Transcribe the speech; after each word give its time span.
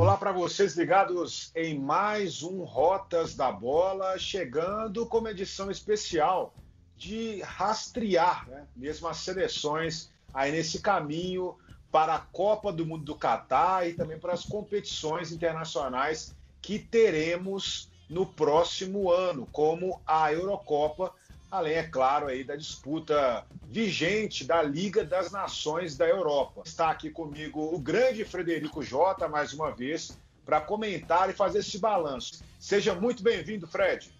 Olá 0.00 0.16
para 0.16 0.32
vocês 0.32 0.78
ligados 0.78 1.52
em 1.54 1.78
mais 1.78 2.42
um 2.42 2.62
Rotas 2.62 3.34
da 3.34 3.52
Bola, 3.52 4.18
chegando 4.18 5.04
com 5.04 5.18
uma 5.18 5.30
edição 5.30 5.70
especial 5.70 6.54
de 6.96 7.42
rastrear 7.42 8.48
né, 8.48 8.66
mesmo 8.74 9.06
as 9.08 9.18
seleções 9.18 10.10
aí 10.32 10.52
nesse 10.52 10.80
caminho 10.80 11.54
para 11.92 12.14
a 12.14 12.18
Copa 12.18 12.72
do 12.72 12.86
Mundo 12.86 13.04
do 13.04 13.14
Catar 13.14 13.86
e 13.86 13.92
também 13.92 14.18
para 14.18 14.32
as 14.32 14.42
competições 14.42 15.32
internacionais 15.32 16.34
que 16.62 16.78
teremos 16.78 17.90
no 18.08 18.24
próximo 18.24 19.10
ano, 19.10 19.46
como 19.52 20.00
a 20.06 20.32
Eurocopa, 20.32 21.12
além, 21.50 21.74
é 21.74 21.82
claro, 21.82 22.28
aí 22.28 22.44
da 22.44 22.54
disputa 22.54 23.44
vigente 23.68 24.44
da 24.44 24.62
Liga 24.62 25.04
das 25.04 25.32
Nações 25.32 25.96
da 25.96 26.06
Europa. 26.06 26.62
Está 26.64 26.90
aqui 26.90 27.10
comigo 27.10 27.74
o 27.74 27.78
grande 27.78 28.24
Frederico 28.24 28.82
Jota, 28.82 29.28
mais 29.28 29.52
uma 29.52 29.72
vez, 29.72 30.16
para 30.46 30.60
comentar 30.60 31.28
e 31.28 31.32
fazer 31.32 31.58
esse 31.58 31.78
balanço. 31.78 32.42
Seja 32.58 32.94
muito 32.94 33.22
bem-vindo, 33.22 33.66
Fred. 33.66 34.10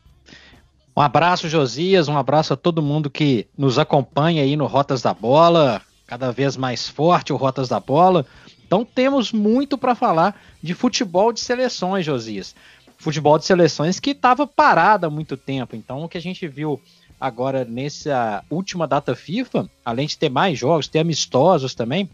Um 0.96 1.00
abraço, 1.00 1.48
Josias, 1.48 2.08
um 2.08 2.18
abraço 2.18 2.52
a 2.52 2.56
todo 2.56 2.82
mundo 2.82 3.08
que 3.08 3.46
nos 3.56 3.78
acompanha 3.78 4.42
aí 4.42 4.56
no 4.56 4.66
Rotas 4.66 5.00
da 5.00 5.14
Bola, 5.14 5.80
cada 6.06 6.32
vez 6.32 6.56
mais 6.56 6.88
forte 6.88 7.32
o 7.32 7.36
Rotas 7.36 7.68
da 7.68 7.78
Bola. 7.78 8.26
Então 8.66 8.84
temos 8.84 9.32
muito 9.32 9.78
para 9.78 9.94
falar 9.94 10.40
de 10.60 10.74
futebol 10.74 11.32
de 11.32 11.40
seleções, 11.40 12.04
Josias 12.04 12.54
futebol 13.00 13.38
de 13.38 13.46
seleções 13.46 13.98
que 13.98 14.10
estava 14.10 14.46
parado 14.46 15.06
há 15.06 15.10
muito 15.10 15.34
tempo. 15.34 15.74
Então, 15.74 16.04
o 16.04 16.08
que 16.08 16.18
a 16.18 16.20
gente 16.20 16.46
viu 16.46 16.78
agora 17.20 17.64
nessa 17.64 18.42
última 18.48 18.86
data 18.86 19.14
FIFA, 19.14 19.68
além 19.84 20.06
de 20.06 20.16
ter 20.16 20.30
mais 20.30 20.58
jogos, 20.58 20.88
ter 20.88 21.00
amistosos 21.00 21.74
também, 21.74 22.08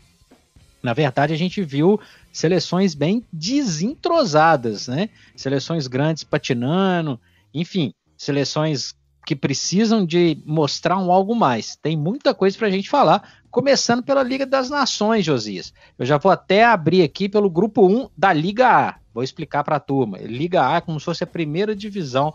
na 0.82 0.92
verdade 0.92 1.32
a 1.32 1.36
gente 1.36 1.62
viu 1.62 2.00
seleções 2.32 2.94
bem 2.94 3.24
desentrosadas, 3.32 4.88
né? 4.88 5.08
Seleções 5.36 5.86
grandes 5.86 6.24
patinando, 6.24 7.20
enfim, 7.54 7.94
seleções 8.18 8.94
que 9.24 9.34
precisam 9.34 10.04
de 10.04 10.38
mostrar 10.44 10.98
um 10.98 11.10
algo 11.10 11.34
mais. 11.34 11.76
Tem 11.76 11.96
muita 11.96 12.32
coisa 12.32 12.56
para 12.56 12.68
a 12.68 12.70
gente 12.70 12.88
falar, 12.88 13.40
começando 13.50 14.02
pela 14.02 14.22
Liga 14.22 14.46
das 14.46 14.70
Nações, 14.70 15.24
Josias. 15.24 15.72
Eu 15.98 16.06
já 16.06 16.16
vou 16.16 16.30
até 16.30 16.64
abrir 16.64 17.02
aqui 17.02 17.28
pelo 17.28 17.50
grupo 17.50 17.86
1 17.86 18.08
da 18.16 18.32
Liga 18.32 18.68
A. 18.68 18.94
Vou 19.12 19.24
explicar 19.24 19.64
para 19.64 19.76
a 19.76 19.80
turma. 19.80 20.18
Liga 20.18 20.68
A 20.68 20.76
é 20.76 20.80
como 20.80 21.00
se 21.00 21.06
fosse 21.06 21.24
a 21.24 21.26
primeira 21.26 21.74
divisão 21.74 22.34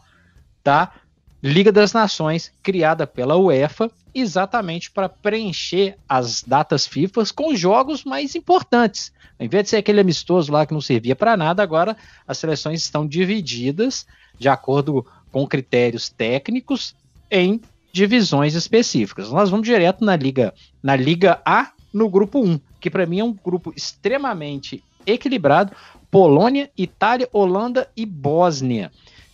da 0.64 0.92
Liga 1.44 1.72
das 1.72 1.92
Nações, 1.92 2.52
criada 2.62 3.08
pela 3.08 3.36
UEFA, 3.36 3.90
exatamente 4.14 4.92
para 4.92 5.10
preencher 5.10 5.98
as 6.08 6.44
datas 6.44 6.86
FIFA 6.86 7.24
com 7.34 7.56
jogos 7.56 8.04
mais 8.04 8.36
importantes. 8.36 9.12
Em 9.40 9.48
vez 9.48 9.64
de 9.64 9.70
ser 9.72 9.78
aquele 9.78 10.00
amistoso 10.00 10.52
lá 10.52 10.68
que 10.68 10.74
não 10.74 10.82
servia 10.82 11.16
para 11.16 11.36
nada, 11.36 11.64
agora 11.64 11.98
as 12.28 12.38
seleções 12.38 12.84
estão 12.84 13.08
divididas 13.08 14.06
de 14.38 14.48
acordo 14.48 15.04
com 15.32 15.48
critérios 15.48 16.10
técnicos 16.10 16.94
em 17.30 17.60
divisões 17.92 18.54
específicas. 18.54 19.32
Nós 19.32 19.50
vamos 19.50 19.66
direto 19.66 20.06
na 20.06 20.16
Liga, 20.16 20.54
na 20.84 20.96
Liga 20.96 21.42
A, 21.44 21.72
no 21.92 22.08
grupo 22.08 22.40
1, 22.40 22.60
que 22.80 22.90
para 22.90 23.06
mim 23.06 23.20
é 23.20 23.24
um 23.24 23.34
grupo 23.34 23.74
extremamente 23.76 24.84
equilibrado, 25.06 25.74
Polônia, 26.12 26.70
Itália, 26.78 27.28
Holanda 27.32 27.90
e 27.96 28.06
Bósnia. 28.06 28.92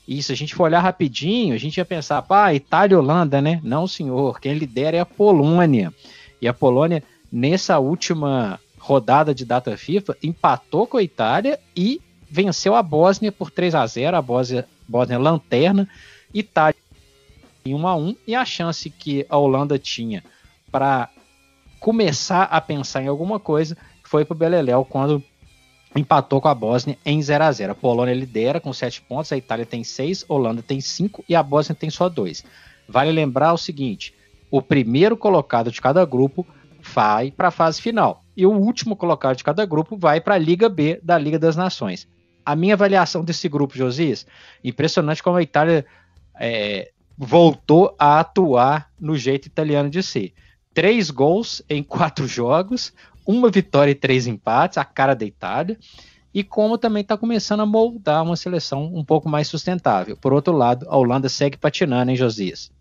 Se 0.07 0.31
a 0.31 0.35
gente 0.35 0.55
for 0.55 0.63
olhar 0.63 0.79
rapidinho, 0.79 1.53
a 1.53 1.57
gente 1.57 1.77
ia 1.77 1.85
pensar, 1.85 2.21
pá, 2.21 2.53
Itália 2.53 2.95
e 2.95 2.97
Holanda, 2.97 3.41
né? 3.41 3.59
Não, 3.63 3.85
senhor, 3.87 4.39
quem 4.39 4.53
lidera 4.53 4.97
é 4.97 4.99
a 5.01 5.05
Polônia. 5.05 5.93
E 6.41 6.47
a 6.47 6.53
Polônia, 6.53 7.03
nessa 7.31 7.77
última 7.77 8.59
rodada 8.77 9.35
de 9.35 9.43
data 9.43 9.75
FIFA, 9.75 10.15
empatou 10.23 10.87
com 10.87 10.97
a 10.97 11.03
Itália 11.03 11.59
e 11.75 11.99
venceu 12.29 12.73
a 12.75 12.81
Bósnia 12.81 13.31
por 13.31 13.51
3 13.51 13.75
a 13.75 13.85
0 13.85 14.15
A 14.15 14.21
Bósnia, 14.21 14.65
Bósnia 14.87 15.17
lanterna, 15.17 15.89
Itália 16.33 16.79
em 17.65 17.73
1 17.73 17.87
a 17.87 17.95
1 17.95 18.15
e 18.25 18.35
a 18.35 18.45
chance 18.45 18.89
que 18.89 19.25
a 19.29 19.37
Holanda 19.37 19.77
tinha 19.77 20.23
para 20.71 21.09
começar 21.79 22.43
a 22.43 22.61
pensar 22.61 23.03
em 23.03 23.07
alguma 23.07 23.39
coisa 23.39 23.77
foi 24.03 24.23
para 24.23 24.35
o 24.35 24.37
Beleléu 24.37 24.85
quando 24.85 25.23
empatou 25.95 26.41
com 26.41 26.47
a 26.47 26.55
Bósnia 26.55 26.97
em 27.05 27.21
0 27.21 27.43
a 27.43 27.51
0 27.51 27.71
A 27.71 27.75
Polônia 27.75 28.13
lidera 28.13 28.59
com 28.59 28.71
7 28.73 29.01
pontos, 29.01 29.31
a 29.31 29.37
Itália 29.37 29.65
tem 29.65 29.83
6, 29.83 30.25
a 30.27 30.33
Holanda 30.33 30.61
tem 30.61 30.81
5 30.81 31.23
e 31.27 31.35
a 31.35 31.41
Bósnia 31.41 31.75
tem 31.75 31.89
só 31.89 32.09
2. 32.09 32.43
Vale 32.87 33.11
lembrar 33.11 33.53
o 33.53 33.57
seguinte: 33.57 34.13
o 34.51 34.61
primeiro 34.61 35.17
colocado 35.17 35.71
de 35.71 35.81
cada 35.81 36.05
grupo 36.05 36.45
vai 36.81 37.31
para 37.31 37.49
a 37.49 37.51
fase 37.51 37.81
final 37.81 38.23
e 38.35 38.45
o 38.45 38.51
último 38.51 38.95
colocado 38.95 39.35
de 39.35 39.43
cada 39.43 39.65
grupo 39.65 39.97
vai 39.97 40.21
para 40.21 40.35
a 40.35 40.37
Liga 40.37 40.69
B 40.69 40.99
da 41.01 41.17
Liga 41.17 41.39
das 41.39 41.55
Nações. 41.55 42.07
A 42.45 42.55
minha 42.55 42.75
avaliação 42.75 43.23
desse 43.23 43.49
grupo, 43.49 43.77
Josias, 43.77 44.25
impressionante 44.63 45.21
como 45.21 45.37
a 45.37 45.43
Itália 45.43 45.85
é, 46.39 46.91
voltou 47.17 47.95
a 47.97 48.19
atuar 48.19 48.89
no 48.99 49.17
jeito 49.17 49.47
italiano 49.47 49.89
de 49.89 50.03
ser. 50.03 50.33
Três 50.73 51.09
gols 51.09 51.63
em 51.67 51.81
quatro 51.81 52.27
jogos, 52.27 52.93
uma 53.27 53.51
vitória 53.51 53.91
e 53.91 53.95
três 53.95 54.25
empates, 54.25 54.77
a 54.77 54.85
cara 54.85 55.13
da 55.13 55.25
Itália, 55.25 55.77
e 56.33 56.43
como 56.43 56.77
também 56.77 57.01
está 57.01 57.17
começando 57.17 57.59
a 57.59 57.65
moldar 57.65 58.23
uma 58.23 58.37
seleção 58.37 58.85
um 58.95 59.03
pouco 59.03 59.27
mais 59.27 59.47
sustentável. 59.47 60.15
Por 60.15 60.31
outro 60.31 60.53
lado, 60.53 60.87
a 60.89 60.95
Holanda 60.95 61.27
segue 61.27 61.57
patinando, 61.57 62.11
hein, 62.11 62.17
Josias? 62.17 62.71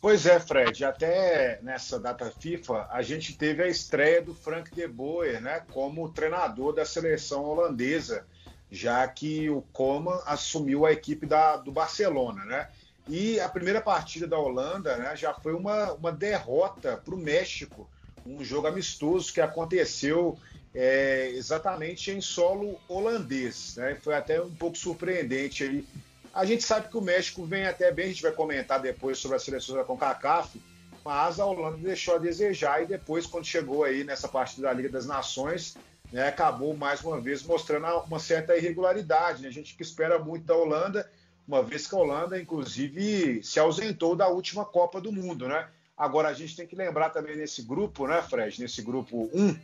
Pois 0.00 0.26
é, 0.26 0.38
Fred. 0.38 0.84
Até 0.84 1.60
nessa 1.62 1.98
data 1.98 2.30
FIFA, 2.30 2.88
a 2.90 3.02
gente 3.02 3.36
teve 3.36 3.62
a 3.62 3.68
estreia 3.68 4.20
do 4.20 4.34
Frank 4.34 4.74
de 4.74 4.86
Boer, 4.86 5.40
né, 5.40 5.62
como 5.72 6.08
treinador 6.10 6.72
da 6.74 6.84
seleção 6.84 7.44
holandesa, 7.44 8.26
já 8.70 9.06
que 9.06 9.48
o 9.48 9.62
Coman 9.72 10.20
assumiu 10.26 10.84
a 10.86 10.92
equipe 10.92 11.26
da, 11.26 11.56
do 11.56 11.70
Barcelona, 11.70 12.44
né? 12.44 12.68
E 13.08 13.40
a 13.40 13.48
primeira 13.48 13.80
partida 13.80 14.26
da 14.26 14.38
Holanda, 14.38 14.96
né, 14.96 15.16
já 15.16 15.34
foi 15.34 15.54
uma, 15.54 15.92
uma 15.92 16.12
derrota 16.12 16.96
para 16.96 17.14
o 17.14 17.18
México 17.18 17.88
um 18.26 18.44
jogo 18.44 18.66
amistoso 18.66 19.32
que 19.32 19.40
aconteceu 19.40 20.38
é, 20.74 21.30
exatamente 21.30 22.10
em 22.10 22.20
solo 22.20 22.80
holandês. 22.88 23.76
Né? 23.76 23.96
Foi 24.02 24.14
até 24.14 24.40
um 24.40 24.54
pouco 24.54 24.76
surpreendente 24.76 25.64
aí. 25.64 25.86
A 26.32 26.44
gente 26.44 26.62
sabe 26.62 26.88
que 26.88 26.96
o 26.96 27.02
México 27.02 27.44
vem 27.44 27.66
até 27.66 27.92
bem, 27.92 28.06
a 28.06 28.08
gente 28.08 28.22
vai 28.22 28.32
comentar 28.32 28.80
depois 28.80 29.18
sobre 29.18 29.36
a 29.36 29.40
seleção 29.40 29.76
da 29.76 29.84
CONCACAF, 29.84 30.60
mas 31.04 31.38
a 31.38 31.44
Holanda 31.44 31.76
deixou 31.76 32.14
a 32.14 32.18
desejar 32.18 32.82
e 32.82 32.86
depois, 32.86 33.26
quando 33.26 33.44
chegou 33.44 33.84
aí 33.84 34.02
nessa 34.02 34.28
partida 34.28 34.62
da 34.62 34.72
Liga 34.72 34.88
das 34.88 35.04
Nações, 35.04 35.76
né, 36.10 36.28
acabou 36.28 36.74
mais 36.74 37.02
uma 37.02 37.20
vez 37.20 37.42
mostrando 37.42 37.86
uma 38.06 38.18
certa 38.18 38.56
irregularidade. 38.56 39.42
Né? 39.42 39.48
A 39.48 39.52
gente 39.52 39.74
que 39.74 39.82
espera 39.82 40.18
muito 40.18 40.46
da 40.46 40.56
Holanda, 40.56 41.10
uma 41.46 41.62
vez 41.62 41.86
que 41.86 41.94
a 41.94 41.98
Holanda, 41.98 42.40
inclusive, 42.40 43.42
se 43.42 43.58
ausentou 43.58 44.16
da 44.16 44.28
última 44.28 44.64
Copa 44.64 45.00
do 45.00 45.12
Mundo, 45.12 45.48
né? 45.48 45.68
Agora, 45.96 46.28
a 46.28 46.32
gente 46.32 46.56
tem 46.56 46.66
que 46.66 46.74
lembrar 46.74 47.10
também 47.10 47.36
nesse 47.36 47.62
grupo, 47.62 48.06
né, 48.06 48.22
Fred? 48.22 48.60
Nesse 48.60 48.82
grupo 48.82 49.30
1, 49.32 49.58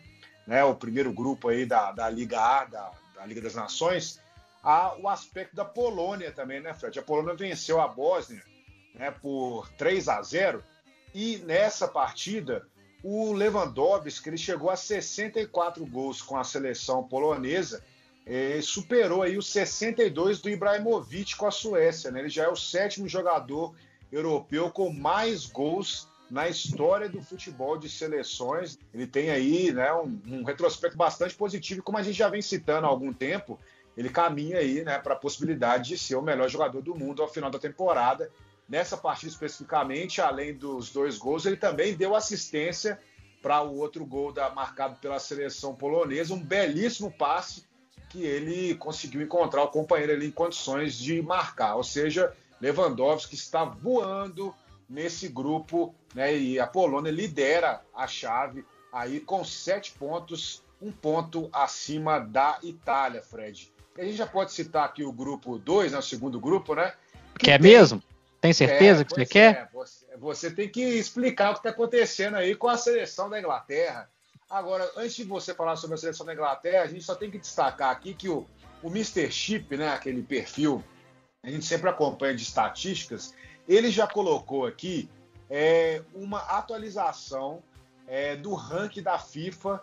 né, 0.47 0.65
o 0.65 0.75
primeiro 0.75 1.13
grupo 1.13 1.49
aí 1.49 1.65
da, 1.65 1.93
da 1.93 2.09
Liga 2.09 2.41
A, 2.41 2.65
da, 2.65 2.93
da 3.15 3.27
Liga 3.27 3.41
das 3.41 3.55
Nações, 3.55 4.21
há 4.63 4.97
o 4.99 5.09
aspecto 5.09 5.57
da 5.57 5.65
Polônia 5.65 6.31
também, 6.31 6.61
né, 6.61 6.75
Fred? 6.75 6.99
A 6.99 7.03
Polônia 7.03 7.35
venceu 7.35 7.81
a 7.81 7.89
Bósnia 7.89 8.43
né, 8.95 9.11
por 9.11 9.69
3 9.71 10.09
a 10.09 10.23
0 10.23 10.63
e 11.15 11.39
nessa 11.39 11.89
partida 11.89 12.67
o 13.03 13.33
Lewandowski 13.33 14.29
ele 14.29 14.37
chegou 14.37 14.71
a 14.71 14.77
64 14.77 15.87
gols 15.87 16.21
com 16.21 16.37
a 16.37 16.45
seleção 16.45 17.05
polonesa 17.05 17.83
e 18.27 18.61
superou 18.61 19.23
aí 19.23 19.39
os 19.39 19.47
62 19.49 20.41
do 20.41 20.51
Ibrahimovic 20.51 21.37
com 21.37 21.47
a 21.47 21.51
Suécia. 21.51 22.11
Né? 22.11 22.21
Ele 22.21 22.29
já 22.29 22.45
é 22.45 22.49
o 22.49 22.57
sétimo 22.57 23.09
jogador 23.09 23.75
europeu 24.11 24.71
com 24.71 24.93
mais 24.93 25.47
gols 25.47 26.09
na 26.31 26.49
história 26.49 27.09
do 27.09 27.23
futebol 27.23 27.79
de 27.79 27.89
seleções. 27.89 28.79
Ele 28.93 29.07
tem 29.07 29.31
aí 29.31 29.73
né, 29.73 29.93
um, 29.93 30.21
um 30.27 30.45
retrospecto 30.45 30.97
bastante 30.97 31.35
positivo, 31.35 31.83
como 31.83 31.99
a 31.99 32.03
gente 32.03 32.17
já 32.17 32.29
vem 32.29 32.43
citando 32.43 32.87
há 32.87 32.91
algum 32.91 33.13
tempo. 33.13 33.59
Ele 33.97 34.09
caminha 34.09 34.59
aí 34.59 34.85
né, 34.85 34.99
para 34.99 35.15
a 35.15 35.19
possibilidade 35.19 35.89
de 35.89 35.99
ser 35.99 36.17
o 36.17 36.23
melhor 36.23 36.49
jogador 36.49 36.81
do 36.83 36.95
mundo 36.95 37.23
ao 37.23 37.29
final 37.29 37.51
da 37.51 37.59
temporada. 37.59 38.31
Nessa 38.69 38.97
partida 38.97 39.33
especificamente, 39.33 40.21
além 40.21 40.55
dos 40.55 40.91
dois 40.91 41.17
gols, 41.17 41.47
ele 41.47 41.57
também 41.57 41.97
deu 41.97 42.15
assistência 42.15 43.01
para 43.41 43.63
o 43.63 43.79
outro 43.79 44.05
gol 44.05 44.33
da, 44.33 44.51
marcado 44.51 44.97
pela 44.97 45.19
seleção 45.19 45.75
polonesa, 45.75 46.35
um 46.35 46.43
belíssimo 46.43 47.11
passe 47.11 47.67
que 48.09 48.23
ele 48.23 48.75
conseguiu 48.75 49.23
encontrar 49.23 49.63
o 49.63 49.69
companheiro 49.69 50.13
ali 50.13 50.27
em 50.27 50.31
condições 50.31 50.95
de 50.95 51.21
marcar. 51.23 51.77
Ou 51.77 51.85
seja, 51.85 52.33
Lewandowski 52.61 53.35
está 53.35 53.65
voando 53.65 54.55
nesse 54.89 55.29
grupo, 55.29 55.95
né? 56.15 56.37
E 56.37 56.59
a 56.59 56.67
Polônia 56.67 57.11
lidera 57.11 57.83
a 57.95 58.07
chave 58.07 58.65
aí 58.93 59.21
com 59.21 59.45
sete 59.45 59.93
pontos, 59.93 60.63
um 60.81 60.91
ponto 60.91 61.49
acima 61.53 62.19
da 62.19 62.59
Itália, 62.63 63.23
Fred. 63.23 63.73
E 63.97 64.01
a 64.01 64.05
gente 64.05 64.17
já 64.17 64.27
pode 64.27 64.53
citar 64.53 64.85
aqui 64.85 65.05
o 65.05 65.13
grupo 65.13 65.59
2, 65.59 65.93
né, 65.93 65.99
o 65.99 66.03
segundo 66.03 66.41
grupo, 66.41 66.75
né? 66.75 66.95
Que 67.39 67.47
quer 67.47 67.61
tem... 67.61 67.71
mesmo? 67.73 68.03
Tem 68.41 68.53
certeza 68.53 69.03
é, 69.03 69.05
que 69.05 69.11
você 69.11 69.27
quer? 69.27 69.55
É, 69.55 69.69
você, 69.73 70.07
você, 70.17 70.51
tem 70.51 70.69
que 70.69 70.81
explicar 70.81 71.51
o 71.51 71.53
que 71.55 71.59
está 71.59 71.71
acontecendo 71.71 72.37
aí 72.37 72.55
com 72.55 72.69
a 72.69 72.79
seleção 72.79 73.29
da 73.29 73.39
Inglaterra. 73.39 74.09
Agora, 74.49 74.89
antes 74.97 75.17
de 75.17 75.25
você 75.25 75.53
falar 75.53 75.77
sobre 75.77 75.97
a 75.97 75.99
seleção 75.99 76.25
da 76.25 76.33
Inglaterra, 76.33 76.85
a 76.85 76.87
gente 76.87 77.03
só 77.03 77.17
tem 77.17 77.31
que 77.31 77.39
destacar 77.39 77.91
aqui 77.91 78.15
que 78.15 78.29
o, 78.29 78.47
o 78.83 78.89
Mr. 78.89 79.31
Chip, 79.31 79.77
né, 79.77 79.89
aquele 79.89 80.23
perfil, 80.23 80.83
a 81.43 81.51
gente 81.51 81.67
sempre 81.67 81.91
acompanha 81.91 82.35
de 82.35 82.43
estatísticas, 82.43 83.35
ele 83.69 83.91
já 83.91 84.07
colocou 84.07 84.67
aqui 84.67 85.09
é, 85.51 86.03
uma 86.15 86.39
atualização 86.39 87.63
é, 88.07 88.35
do 88.35 88.55
ranking 88.55 89.03
da 89.03 89.19
FIFA 89.19 89.83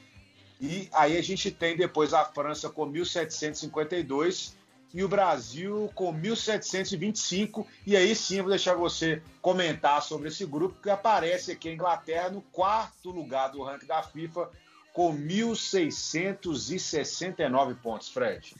E 0.60 0.90
aí 0.94 1.18
a 1.18 1.22
gente 1.22 1.52
tem 1.52 1.76
depois 1.76 2.14
a 2.14 2.24
França 2.24 2.70
com 2.70 2.90
1.752 2.90 4.54
e 4.94 5.04
o 5.04 5.10
Brasil 5.10 5.90
com 5.96 6.14
1.725. 6.14 7.66
E 7.86 7.98
aí 7.98 8.16
sim 8.16 8.42
vou 8.42 8.50
deixar 8.50 8.76
você 8.76 9.24
comentar 9.42 10.04
sobre 10.04 10.28
esse 10.28 10.46
grupo 10.46 10.82
que 10.82 10.90
aparece 10.90 11.52
aqui 11.52 11.70
a 11.70 11.74
Inglaterra 11.74 12.30
no 12.30 12.42
quarto 12.42 13.10
lugar 13.10 13.50
do 13.50 13.64
ranking 13.64 13.88
da 13.88 14.04
FIFA 14.04 14.50
com 14.94 15.18
1.669 15.18 17.76
pontos, 17.82 18.10
Fred. 18.10 18.54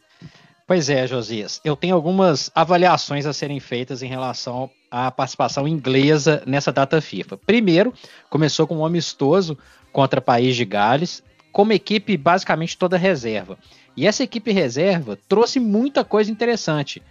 Pois 0.66 0.90
é, 0.90 1.06
Josias. 1.06 1.60
Eu 1.64 1.76
tenho 1.76 1.94
algumas 1.94 2.50
avaliações 2.56 3.26
a 3.26 3.34
serem 3.34 3.60
feitas 3.60 4.02
em 4.02 4.08
relação 4.08 4.72
à 4.90 5.12
participação 5.12 5.68
inglesa 5.68 6.42
nessa 6.48 6.72
data 6.72 7.02
FIFA. 7.02 7.38
Primeiro, 7.38 7.94
começou 8.30 8.66
com 8.66 8.78
um 8.78 8.86
amistoso 8.86 9.58
contra 9.92 10.20
o 10.20 10.24
País 10.24 10.56
de 10.56 10.66
Gales 10.66 11.22
como 11.54 11.72
equipe 11.72 12.18
basicamente 12.18 12.78
toda 12.78 12.98
reserva. 12.98 13.58
E 13.96 14.08
essa 14.08 14.24
equipe 14.24 14.52
reserva 14.52 15.18
trouxe 15.30 15.60
muita 15.60 16.04
coisa 16.04 16.32
interessante. 16.32 17.02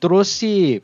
Trouxe 0.00 0.82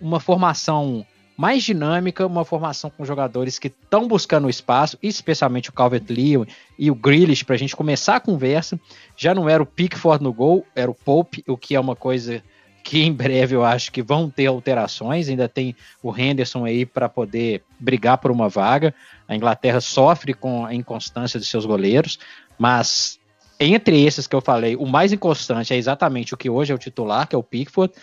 uma 0.00 0.20
formação 0.20 1.04
mais 1.36 1.64
dinâmica, 1.64 2.26
uma 2.26 2.44
formação 2.44 2.90
com 2.90 3.02
jogadores 3.02 3.58
que 3.58 3.68
estão 3.68 4.06
buscando 4.06 4.46
o 4.46 4.50
espaço, 4.50 4.98
especialmente 5.02 5.70
o 5.70 5.72
Calvert-Lewin 5.72 6.46
e 6.78 6.90
o 6.90 6.94
Grealish, 6.94 7.42
para 7.42 7.54
a 7.54 7.58
gente 7.58 7.74
começar 7.74 8.16
a 8.16 8.20
conversa. 8.20 8.78
Já 9.16 9.34
não 9.34 9.48
era 9.48 9.62
o 9.62 9.66
Pickford 9.66 10.22
no 10.22 10.34
gol, 10.34 10.66
era 10.76 10.90
o 10.90 10.94
Pope, 10.94 11.42
o 11.48 11.56
que 11.56 11.74
é 11.74 11.80
uma 11.80 11.96
coisa 11.96 12.42
que 12.82 13.02
em 13.02 13.12
breve 13.12 13.54
eu 13.54 13.64
acho 13.64 13.92
que 13.92 14.02
vão 14.02 14.28
ter 14.28 14.46
alterações. 14.46 15.28
Ainda 15.28 15.48
tem 15.48 15.74
o 16.02 16.14
Henderson 16.14 16.64
aí 16.64 16.84
para 16.84 17.08
poder 17.08 17.62
brigar 17.78 18.18
por 18.18 18.30
uma 18.30 18.48
vaga. 18.48 18.94
A 19.26 19.34
Inglaterra 19.34 19.80
sofre 19.80 20.34
com 20.34 20.66
a 20.66 20.74
inconstância 20.74 21.38
de 21.38 21.46
seus 21.46 21.64
goleiros, 21.64 22.18
mas 22.60 23.18
entre 23.58 24.04
esses 24.04 24.26
que 24.26 24.36
eu 24.36 24.40
falei, 24.42 24.76
o 24.76 24.84
mais 24.84 25.14
inconstante 25.14 25.72
é 25.72 25.78
exatamente 25.78 26.34
o 26.34 26.36
que 26.36 26.50
hoje 26.50 26.70
é 26.70 26.74
o 26.74 26.78
titular, 26.78 27.26
que 27.26 27.34
é 27.34 27.38
o 27.38 27.42
Pickford. 27.42 27.94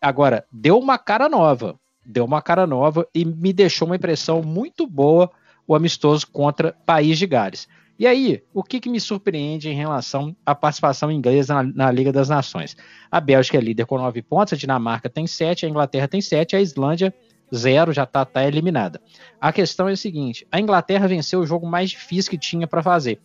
Agora, 0.00 0.46
deu 0.52 0.78
uma 0.78 0.96
cara 0.98 1.28
nova, 1.28 1.74
deu 2.06 2.24
uma 2.24 2.40
cara 2.40 2.64
nova 2.64 3.08
e 3.12 3.24
me 3.24 3.52
deixou 3.52 3.86
uma 3.86 3.96
impressão 3.96 4.40
muito 4.40 4.86
boa 4.86 5.28
o 5.66 5.74
amistoso 5.74 6.28
contra 6.28 6.76
País 6.86 7.18
de 7.18 7.26
Gales. 7.26 7.66
E 7.98 8.06
aí, 8.06 8.40
o 8.54 8.62
que, 8.62 8.78
que 8.78 8.88
me 8.88 9.00
surpreende 9.00 9.68
em 9.68 9.74
relação 9.74 10.34
à 10.46 10.54
participação 10.54 11.10
inglesa 11.10 11.54
na, 11.54 11.62
na, 11.64 11.90
Liga 11.90 12.12
das 12.12 12.28
Nações? 12.28 12.76
A 13.10 13.20
Bélgica 13.20 13.58
é 13.58 13.60
líder 13.60 13.84
com 13.84 13.98
nove 13.98 14.22
pontos, 14.22 14.52
a 14.52 14.56
Dinamarca 14.56 15.10
tem 15.10 15.26
sete, 15.26 15.66
a 15.66 15.68
Inglaterra 15.68 16.06
tem 16.06 16.20
sete, 16.20 16.54
a 16.54 16.60
Islândia 16.60 17.12
zero, 17.52 17.92
já 17.92 18.04
está 18.04 18.24
tá 18.24 18.46
eliminada. 18.46 19.00
A 19.40 19.52
questão 19.52 19.88
é 19.88 19.92
a 19.92 19.96
seguinte: 19.96 20.46
a 20.52 20.60
Inglaterra 20.60 21.08
venceu 21.08 21.40
o 21.40 21.46
jogo 21.46 21.66
mais 21.66 21.90
difícil 21.90 22.30
que 22.30 22.38
tinha 22.38 22.66
para 22.66 22.82
fazer, 22.82 23.20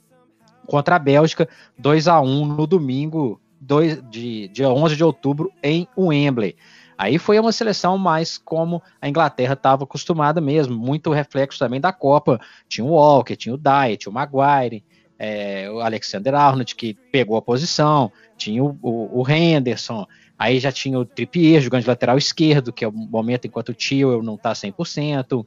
contra 0.67 0.95
a 0.95 0.99
Bélgica, 0.99 1.47
2 1.77 2.07
a 2.07 2.21
1 2.21 2.45
no 2.45 2.67
domingo, 2.67 3.39
2 3.59 4.03
de 4.09 4.47
dia 4.49 4.69
11 4.69 4.95
de 4.95 5.03
outubro, 5.03 5.51
em 5.61 5.87
Wembley. 5.97 6.55
Aí 6.97 7.17
foi 7.17 7.39
uma 7.39 7.51
seleção 7.51 7.97
mais 7.97 8.37
como 8.37 8.81
a 9.01 9.09
Inglaterra 9.09 9.53
estava 9.53 9.83
acostumada 9.83 10.39
mesmo, 10.39 10.77
muito 10.77 11.11
reflexo 11.11 11.59
também 11.59 11.81
da 11.81 11.91
Copa. 11.91 12.39
Tinha 12.67 12.85
o 12.85 12.91
Walker, 12.91 13.35
tinha 13.35 13.55
o 13.55 13.57
Dyer, 13.57 13.97
tinha 13.97 14.11
o 14.11 14.13
Maguire, 14.13 14.83
é, 15.17 15.69
o 15.69 15.79
Alexander 15.79 16.35
Arnold, 16.35 16.75
que 16.75 16.93
pegou 17.11 17.37
a 17.37 17.41
posição, 17.41 18.11
tinha 18.37 18.63
o, 18.63 18.77
o, 18.81 19.21
o 19.21 19.29
Henderson, 19.29 20.05
aí 20.37 20.59
já 20.59 20.71
tinha 20.71 20.99
o 20.99 21.05
Trippier 21.05 21.61
jogando 21.61 21.81
de 21.81 21.87
lateral 21.87 22.17
esquerdo, 22.17 22.73
que 22.73 22.83
é 22.83 22.87
o 22.87 22.91
momento 22.91 23.45
enquanto 23.45 23.69
o 23.69 23.73
Tio 23.73 24.21
não 24.21 24.35
está 24.35 24.53
100%, 24.53 25.45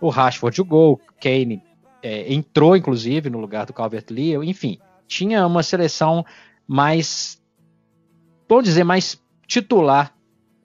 o 0.00 0.08
Rashford 0.08 0.60
o 0.60 0.64
gol, 0.64 1.00
Kane 1.20 1.62
é, 2.02 2.32
entrou, 2.32 2.76
inclusive, 2.76 3.30
no 3.30 3.38
lugar 3.38 3.66
do 3.66 3.72
Calvert-Lewin, 3.72 4.48
enfim, 4.48 4.78
tinha 5.06 5.46
uma 5.46 5.62
seleção 5.62 6.24
mais, 6.66 7.42
vamos 8.48 8.64
dizer, 8.64 8.84
mais 8.84 9.20
titular 9.46 10.14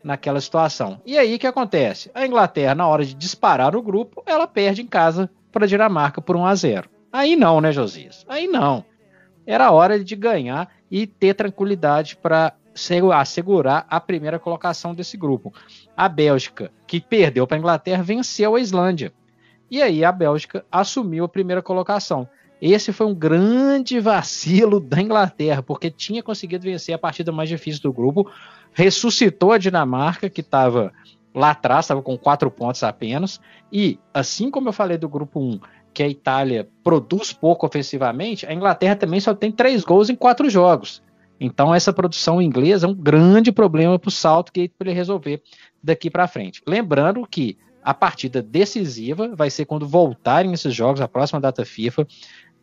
naquela 0.04 0.42
situação. 0.42 1.02
E 1.06 1.18
aí 1.18 1.36
o 1.36 1.40
que 1.40 1.48
acontece? 1.48 2.12
A 2.14 2.26
Inglaterra, 2.26 2.76
na 2.76 2.88
hora 2.88 3.06
de 3.06 3.14
disparar 3.14 3.76
o 3.76 3.82
grupo, 3.82 4.22
ela 4.26 4.46
perde 4.46 4.82
em 4.82 4.88
casa 4.88 5.30
para 5.52 5.66
a 5.66 5.68
Dinamarca 5.68 6.22
por 6.22 6.36
1 6.36 6.46
a 6.46 6.56
0. 6.56 6.90
Aí 7.12 7.36
não, 7.36 7.62
né, 7.62 7.72
Josias? 7.72 8.26
Aí 8.28 8.48
não. 8.48 8.84
Era 9.46 9.72
hora 9.72 10.04
de 10.04 10.16
ganhar 10.16 10.70
e 10.90 11.08
ter 11.08 11.34
tranquilidade 11.34 12.16
para 12.18 12.54
assegurar 13.14 13.86
a 13.90 14.00
primeira 14.00 14.40
colocação 14.40 14.96
desse 14.96 15.16
grupo. 15.16 15.54
A 15.96 16.10
Bélgica, 16.10 16.72
que 16.88 17.00
perdeu 17.00 17.46
para 17.46 17.58
a 17.58 17.60
Inglaterra, 17.60 18.04
venceu 18.04 18.56
a 18.56 18.60
Islândia. 18.60 19.14
E 19.70 19.82
aí 19.82 20.04
a 20.04 20.12
Bélgica 20.12 20.66
assumiu 20.72 21.26
a 21.26 21.30
primeira 21.30 21.62
colocação. 21.62 22.28
Esse 22.62 22.94
foi 22.94 23.08
um 23.08 23.14
grande 23.14 24.00
vacilo 24.00 24.80
da 24.80 25.02
Inglaterra, 25.02 25.62
porque 25.62 25.92
tinha 25.92 26.24
conseguido 26.24 26.64
vencer 26.64 26.96
a 26.96 26.98
partida 26.98 27.32
mais 27.32 27.50
difícil 27.50 27.82
do 27.82 27.92
grupo, 27.92 28.30
ressuscitou 28.72 29.52
a 29.52 29.58
Dinamarca, 29.58 30.30
que 30.30 30.42
estava 30.42 30.94
lá 31.36 31.52
atrás, 31.52 31.86
estava 31.86 32.02
com 32.02 32.18
quatro 32.18 32.50
pontos 32.50 32.84
apenas, 32.84 33.42
e 33.72 34.00
assim 34.14 34.50
como 34.50 34.70
eu 34.70 34.74
falei 34.74 34.98
do 34.98 35.10
grupo 35.10 35.40
1, 35.40 35.60
que 35.94 36.04
a 36.04 36.08
Itália 36.08 36.70
produz 36.84 37.34
pouco 37.34 37.66
ofensivamente, 37.66 38.46
a 38.46 38.54
Inglaterra 38.54 38.96
também 38.96 39.20
só 39.20 39.34
tem 39.34 39.52
três 39.52 39.84
gols 39.84 40.10
em 40.10 40.16
quatro 40.16 40.50
jogos. 40.50 41.04
Então, 41.40 41.76
essa 41.76 41.92
produção 41.92 42.42
inglesa 42.42 42.88
é 42.88 42.90
um 42.90 42.94
grande 42.94 43.52
problema 43.52 44.00
para 44.00 44.08
o 44.08 44.12
Southgate 44.12 44.74
para 44.78 44.90
ele 44.90 44.98
resolver 44.98 45.42
daqui 45.84 46.10
para 46.10 46.28
frente. 46.28 46.62
Lembrando 46.66 47.28
que 47.30 47.58
a 47.84 47.94
partida 47.94 48.42
decisiva 48.42 49.36
vai 49.36 49.50
ser 49.50 49.66
quando 49.66 49.88
voltarem 49.88 50.54
esses 50.54 50.74
jogos, 50.74 51.02
a 51.02 51.08
próxima 51.08 51.42
data 51.42 51.66
FIFA, 51.66 52.08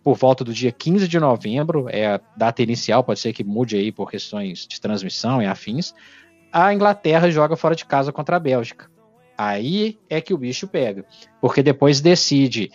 por 0.02 0.16
volta 0.16 0.42
do 0.42 0.52
dia 0.52 0.72
15 0.72 1.06
de 1.06 1.20
novembro, 1.20 1.86
é 1.90 2.06
a 2.06 2.20
data 2.36 2.62
inicial, 2.62 3.04
pode 3.04 3.20
ser 3.20 3.32
que 3.32 3.44
mude 3.44 3.76
aí 3.76 3.92
por 3.92 4.10
questões 4.10 4.66
de 4.66 4.80
transmissão 4.80 5.42
e 5.42 5.46
afins. 5.46 5.94
A 6.50 6.72
Inglaterra 6.72 7.30
joga 7.30 7.54
fora 7.54 7.76
de 7.76 7.84
casa 7.84 8.10
contra 8.10 8.36
a 8.36 8.40
Bélgica. 8.40 8.90
Aí 9.36 9.98
é 10.08 10.20
que 10.20 10.34
o 10.34 10.38
bicho 10.38 10.66
pega, 10.66 11.04
porque 11.40 11.62
depois 11.62 12.00
decide, 12.00 12.70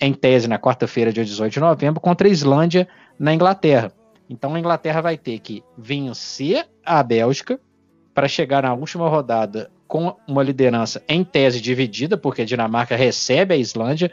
em 0.00 0.12
tese, 0.12 0.48
na 0.48 0.58
quarta-feira, 0.58 1.12
dia 1.12 1.24
18 1.24 1.52
de 1.52 1.60
novembro, 1.60 2.00
contra 2.00 2.26
a 2.26 2.30
Islândia 2.30 2.88
na 3.18 3.32
Inglaterra. 3.32 3.92
Então 4.28 4.54
a 4.54 4.58
Inglaterra 4.58 5.00
vai 5.00 5.16
ter 5.16 5.38
que 5.38 5.62
vencer 5.76 6.66
a 6.84 7.02
Bélgica 7.02 7.60
para 8.14 8.28
chegar 8.28 8.62
na 8.62 8.74
última 8.74 9.08
rodada 9.08 9.70
com 9.88 10.16
uma 10.26 10.42
liderança 10.42 11.02
em 11.08 11.22
tese 11.22 11.60
dividida, 11.60 12.16
porque 12.16 12.42
a 12.42 12.44
Dinamarca 12.44 12.96
recebe 12.96 13.54
a 13.54 13.56
Islândia. 13.56 14.10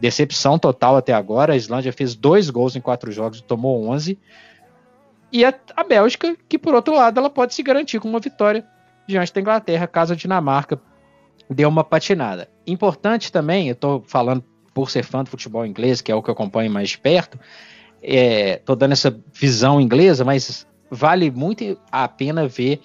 Decepção 0.00 0.58
total 0.58 0.96
até 0.96 1.12
agora. 1.12 1.52
A 1.52 1.56
Islândia 1.56 1.92
fez 1.92 2.14
dois 2.14 2.50
gols 2.50 2.76
em 2.76 2.80
quatro 2.80 3.10
jogos 3.12 3.38
e 3.38 3.42
tomou 3.42 3.88
11. 3.88 4.18
E 5.30 5.44
a, 5.44 5.52
a 5.76 5.84
Bélgica, 5.84 6.36
que 6.48 6.58
por 6.58 6.74
outro 6.74 6.94
lado, 6.94 7.18
ela 7.18 7.28
pode 7.28 7.54
se 7.54 7.62
garantir 7.62 8.00
com 8.00 8.08
uma 8.08 8.20
vitória 8.20 8.64
diante 9.06 9.32
da 9.32 9.40
Inglaterra, 9.40 9.86
caso 9.86 10.12
a 10.12 10.16
Dinamarca 10.16 10.80
dê 11.50 11.64
uma 11.64 11.84
patinada. 11.84 12.48
Importante 12.66 13.32
também, 13.32 13.68
eu 13.68 13.72
estou 13.72 14.02
falando 14.06 14.44
por 14.72 14.90
ser 14.90 15.02
fã 15.02 15.24
do 15.24 15.30
futebol 15.30 15.66
inglês, 15.66 16.00
que 16.00 16.12
é 16.12 16.14
o 16.14 16.22
que 16.22 16.30
eu 16.30 16.32
acompanho 16.32 16.70
mais 16.70 16.90
de 16.90 16.98
perto, 16.98 17.38
estou 18.02 18.74
é, 18.74 18.78
dando 18.78 18.92
essa 18.92 19.18
visão 19.32 19.80
inglesa, 19.80 20.24
mas 20.24 20.66
vale 20.90 21.30
muito 21.30 21.78
a 21.90 22.06
pena 22.06 22.46
ver 22.46 22.80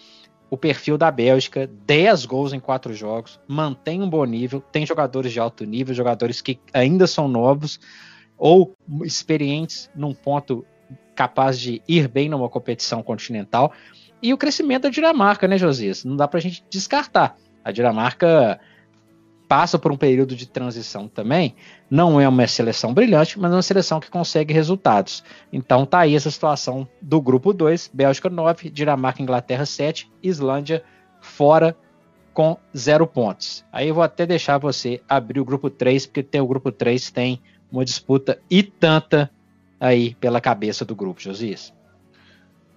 o 0.53 0.57
perfil 0.57 0.99
da 0.99 1.09
Bélgica, 1.09 1.67
10 1.87 2.27
gols 2.27 2.53
em 2.53 2.59
4 2.59 2.93
jogos, 2.93 3.39
mantém 3.47 4.03
um 4.03 4.07
bom 4.07 4.23
nível, 4.23 4.61
tem 4.61 4.85
jogadores 4.85 5.31
de 5.31 5.39
alto 5.39 5.65
nível, 5.65 5.95
jogadores 5.95 6.43
que 6.43 6.59
ainda 6.71 7.07
são 7.07 7.27
novos 7.27 7.79
ou 8.37 8.75
experientes 9.03 9.89
num 9.95 10.13
ponto 10.13 10.63
capaz 11.15 11.59
de 11.59 11.81
ir 11.87 12.07
bem 12.07 12.29
numa 12.29 12.47
competição 12.49 13.01
continental. 13.01 13.73
E 14.21 14.31
o 14.31 14.37
crescimento 14.37 14.83
da 14.83 14.89
Dinamarca, 14.89 15.47
né, 15.47 15.57
Josias? 15.57 16.05
Não 16.05 16.15
dá 16.15 16.27
pra 16.27 16.39
gente 16.39 16.63
descartar. 16.69 17.35
A 17.65 17.71
Dinamarca 17.71 18.59
passa 19.53 19.77
por 19.77 19.91
um 19.91 19.95
período 19.95 20.35
de 20.35 20.47
transição 20.47 21.07
também. 21.07 21.53
Não 21.87 22.19
é 22.19 22.27
uma 22.27 22.47
seleção 22.47 22.91
brilhante, 22.91 23.39
mas 23.39 23.51
é 23.51 23.55
uma 23.55 23.61
seleção 23.61 23.99
que 23.99 24.09
consegue 24.09 24.51
resultados. 24.51 25.23
Então 25.51 25.85
tá 25.85 25.99
aí 25.99 26.15
essa 26.15 26.31
situação 26.31 26.87
do 26.99 27.21
grupo 27.21 27.53
2, 27.53 27.91
Bélgica 27.93 28.31
9, 28.31 28.71
Dinamarca 28.71 29.21
Inglaterra 29.21 29.63
7, 29.63 30.11
Islândia 30.23 30.83
fora 31.21 31.77
com 32.33 32.57
zero 32.75 33.05
pontos. 33.05 33.63
Aí 33.71 33.89
eu 33.89 33.93
vou 33.93 34.03
até 34.03 34.25
deixar 34.25 34.57
você 34.57 34.99
abrir 35.07 35.39
o 35.39 35.45
grupo 35.45 35.69
3, 35.69 36.07
porque 36.07 36.23
tem 36.23 36.41
o 36.41 36.47
grupo 36.47 36.71
3 36.71 37.11
tem 37.11 37.39
uma 37.71 37.85
disputa 37.85 38.39
e 38.49 38.63
tanta 38.63 39.29
aí 39.79 40.15
pela 40.15 40.41
cabeça 40.41 40.83
do 40.83 40.95
grupo, 40.95 41.21
Josias. 41.21 41.71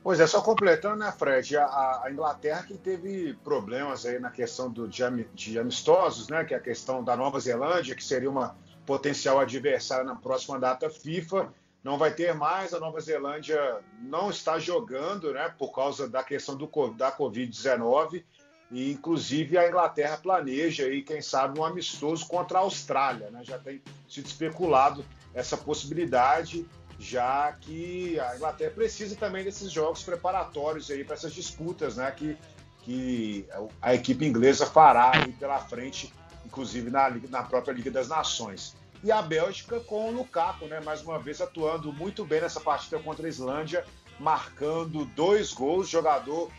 Pois 0.06 0.20
é, 0.20 0.26
só 0.28 0.40
completando, 0.40 0.98
né, 0.98 1.10
Fred? 1.10 1.56
A, 1.56 2.02
a, 2.04 2.08
Inglaterra 2.12 2.62
que 2.62 2.78
teve 2.78 3.34
problemas 3.42 4.06
aí 4.06 4.20
na 4.20 4.30
questão 4.30 4.70
do, 4.70 4.86
de, 4.86 5.02
de, 5.34 5.58
amistosos, 5.58 6.28
né? 6.28 6.44
Que 6.44 6.54
é 6.54 6.56
a 6.56 6.60
questão 6.60 7.02
da 7.02 7.16
Nova 7.16 7.40
Zelândia, 7.40 7.96
que 7.96 8.04
seria 8.04 8.30
uma 8.30 8.56
potencial 8.86 9.40
adversária 9.40 10.04
na 10.04 10.14
próxima 10.14 10.60
data 10.60 10.88
FIFA. 10.88 11.52
Não 11.82 11.98
vai 11.98 12.14
ter 12.14 12.32
mais, 12.36 12.72
a 12.72 12.78
Nova 12.78 13.00
Zelândia 13.00 13.80
não 14.00 14.30
está 14.30 14.60
jogando, 14.60 15.32
né? 15.32 15.52
Por 15.58 15.72
causa 15.72 16.08
da 16.08 16.22
questão 16.22 16.54
do, 16.54 16.68
da 16.92 17.10
Covid-19. 17.10 18.22
E, 18.70 18.92
inclusive, 18.92 19.58
a 19.58 19.66
Inglaterra 19.66 20.18
planeja 20.18 20.84
aí, 20.84 21.02
quem 21.02 21.20
sabe, 21.20 21.58
um 21.58 21.64
amistoso 21.64 22.28
contra 22.28 22.58
a 22.58 22.62
Austrália, 22.62 23.28
né? 23.32 23.40
Já 23.42 23.58
tem 23.58 23.82
sido 24.08 24.26
especulado 24.26 25.04
essa 25.34 25.56
possibilidade 25.56 26.64
já 26.98 27.52
que 27.60 28.18
a 28.18 28.36
Inglaterra 28.36 28.70
precisa 28.70 29.16
também 29.16 29.44
desses 29.44 29.70
jogos 29.70 30.02
preparatórios 30.02 30.90
aí 30.90 31.04
para 31.04 31.14
essas 31.14 31.32
disputas, 31.32 31.96
né, 31.96 32.10
que, 32.10 32.36
que 32.82 33.46
a 33.80 33.94
equipe 33.94 34.24
inglesa 34.24 34.66
fará 34.66 35.12
aí 35.14 35.32
pela 35.32 35.58
frente, 35.58 36.12
inclusive 36.44 36.90
na, 36.90 37.10
na 37.28 37.42
própria 37.42 37.72
Liga 37.72 37.90
das 37.90 38.08
Nações. 38.08 38.76
E 39.04 39.12
a 39.12 39.20
Bélgica 39.20 39.78
com 39.80 40.08
o 40.08 40.12
Lukaku, 40.12 40.66
né, 40.66 40.80
mais 40.80 41.02
uma 41.02 41.18
vez 41.18 41.40
atuando 41.40 41.92
muito 41.92 42.24
bem 42.24 42.40
nessa 42.40 42.60
partida 42.60 42.98
contra 42.98 43.26
a 43.26 43.28
Islândia, 43.28 43.84
marcando 44.18 45.04
dois 45.04 45.52
gols, 45.52 45.88
jogador 45.88 46.50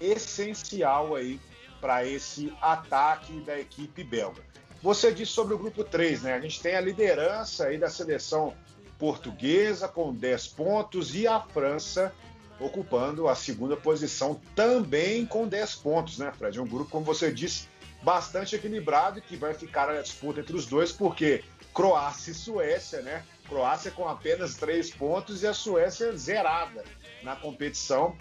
essencial 0.00 1.14
aí 1.14 1.40
para 1.80 2.04
esse 2.04 2.52
ataque 2.60 3.40
da 3.40 3.58
equipe 3.58 4.02
belga. 4.02 4.42
Você 4.82 5.12
disse 5.12 5.32
sobre 5.32 5.54
o 5.54 5.58
grupo 5.58 5.84
3, 5.84 6.22
né? 6.22 6.34
A 6.34 6.40
gente 6.40 6.60
tem 6.60 6.74
a 6.74 6.80
liderança 6.80 7.66
aí 7.66 7.78
da 7.78 7.88
seleção 7.88 8.54
portuguesa 8.98 9.88
com 9.88 10.14
10 10.14 10.48
pontos 10.48 11.14
e 11.14 11.26
a 11.26 11.40
França 11.40 12.12
ocupando 12.58 13.28
a 13.28 13.34
segunda 13.34 13.76
posição 13.76 14.40
também 14.54 15.26
com 15.26 15.46
10 15.46 15.74
pontos, 15.76 16.18
né, 16.18 16.32
Fred? 16.36 16.58
É 16.58 16.62
um 16.62 16.66
grupo, 16.66 16.90
como 16.90 17.04
você 17.04 17.30
disse, 17.30 17.68
bastante 18.02 18.56
equilibrado 18.56 19.18
e 19.18 19.22
que 19.22 19.36
vai 19.36 19.52
ficar 19.52 19.90
a 19.90 20.00
disputa 20.00 20.40
entre 20.40 20.56
os 20.56 20.66
dois, 20.66 20.92
porque 20.92 21.44
Croácia 21.74 22.30
e 22.30 22.34
Suécia, 22.34 23.02
né? 23.02 23.22
Croácia 23.48 23.90
com 23.90 24.08
apenas 24.08 24.54
3 24.54 24.90
pontos 24.90 25.42
e 25.42 25.46
a 25.46 25.52
Suécia 25.52 26.16
zerada 26.16 26.84
na 27.22 27.36
competição. 27.36 28.16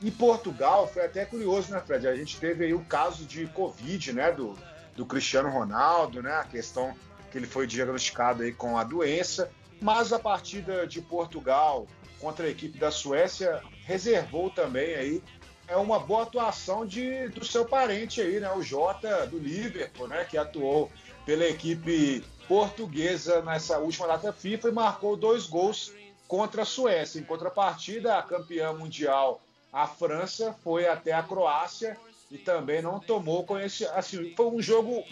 E 0.00 0.10
Portugal 0.10 0.86
foi 0.86 1.04
até 1.04 1.24
curioso, 1.24 1.72
né, 1.72 1.82
Fred? 1.84 2.06
A 2.06 2.14
gente 2.14 2.38
teve 2.38 2.64
aí 2.64 2.72
o 2.72 2.84
caso 2.84 3.24
de 3.24 3.46
Covid, 3.48 4.12
né, 4.12 4.32
do, 4.32 4.56
do 4.96 5.04
Cristiano 5.04 5.50
Ronaldo, 5.50 6.22
né? 6.22 6.32
A 6.34 6.44
questão 6.44 6.94
que 7.30 7.36
ele 7.36 7.46
foi 7.46 7.66
diagnosticado 7.66 8.42
aí 8.42 8.52
com 8.52 8.78
a 8.78 8.84
doença 8.84 9.50
mas 9.80 10.12
a 10.12 10.18
partida 10.18 10.86
de 10.86 11.00
Portugal 11.00 11.86
contra 12.20 12.46
a 12.46 12.50
equipe 12.50 12.78
da 12.78 12.90
Suécia 12.90 13.62
reservou 13.84 14.50
também 14.50 14.94
aí 14.94 15.22
é 15.70 15.76
uma 15.76 16.00
boa 16.00 16.24
atuação 16.24 16.84
de, 16.84 17.28
do 17.28 17.44
seu 17.44 17.64
parente 17.64 18.20
aí, 18.20 18.40
né, 18.40 18.52
o 18.52 18.60
Jota 18.60 19.24
do 19.28 19.38
Liverpool, 19.38 20.08
né, 20.08 20.24
que 20.24 20.36
atuou 20.36 20.90
pela 21.24 21.44
equipe 21.44 22.24
portuguesa 22.48 23.40
nessa 23.42 23.78
última 23.78 24.08
data 24.08 24.32
FIFA 24.32 24.68
e 24.68 24.72
marcou 24.72 25.16
dois 25.16 25.46
gols 25.46 25.92
contra 26.26 26.62
a 26.62 26.64
Suécia. 26.64 27.20
Em 27.20 27.24
contrapartida, 27.24 28.18
a 28.18 28.22
campeã 28.22 28.72
mundial, 28.72 29.40
a 29.72 29.86
França, 29.86 30.56
foi 30.64 30.88
até 30.88 31.12
a 31.12 31.22
Croácia 31.22 31.96
e 32.28 32.36
também 32.36 32.82
não 32.82 32.98
tomou 32.98 33.44
conhecimento. 33.44 33.94
Assim, 33.94 34.34
foi 34.34 34.46
um 34.46 34.60
jogo. 34.60 35.04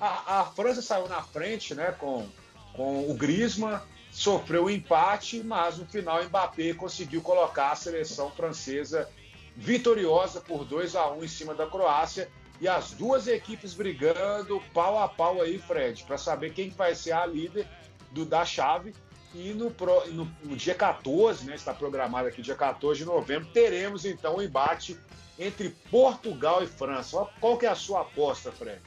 A, 0.00 0.40
a 0.40 0.44
França 0.44 0.80
saiu 0.80 1.08
na 1.08 1.22
frente, 1.22 1.74
né, 1.74 1.90
com, 1.98 2.28
com 2.72 3.10
o 3.10 3.14
Griezmann 3.14 3.80
sofreu 4.14 4.66
um 4.66 4.70
empate, 4.70 5.42
mas 5.42 5.76
no 5.76 5.86
final 5.86 6.22
Mbappé 6.24 6.72
conseguiu 6.72 7.20
colocar 7.20 7.72
a 7.72 7.76
seleção 7.76 8.30
francesa 8.30 9.10
vitoriosa 9.56 10.40
por 10.40 10.64
2 10.64 10.94
a 10.94 11.10
1 11.10 11.24
em 11.24 11.28
cima 11.28 11.52
da 11.52 11.66
Croácia 11.66 12.30
e 12.60 12.68
as 12.68 12.92
duas 12.92 13.26
equipes 13.26 13.74
brigando 13.74 14.62
pau 14.72 15.02
a 15.02 15.08
pau 15.08 15.42
aí, 15.42 15.58
Fred, 15.58 16.04
para 16.04 16.16
saber 16.16 16.52
quem 16.52 16.70
vai 16.70 16.94
ser 16.94 17.10
a 17.10 17.26
líder 17.26 17.66
do, 18.12 18.24
da 18.24 18.44
chave. 18.44 18.94
E 19.34 19.52
no, 19.52 19.74
no, 20.12 20.32
no, 20.44 20.56
dia 20.56 20.76
14, 20.76 21.44
né, 21.44 21.56
está 21.56 21.74
programado 21.74 22.28
aqui 22.28 22.40
dia 22.40 22.54
14 22.54 23.00
de 23.00 23.04
novembro, 23.04 23.48
teremos 23.52 24.04
então 24.04 24.34
o 24.34 24.38
um 24.38 24.42
embate 24.42 24.96
entre 25.36 25.70
Portugal 25.90 26.62
e 26.62 26.68
França. 26.68 27.26
Qual 27.40 27.58
que 27.58 27.66
é 27.66 27.68
a 27.68 27.74
sua 27.74 28.02
aposta, 28.02 28.52
Fred? 28.52 28.80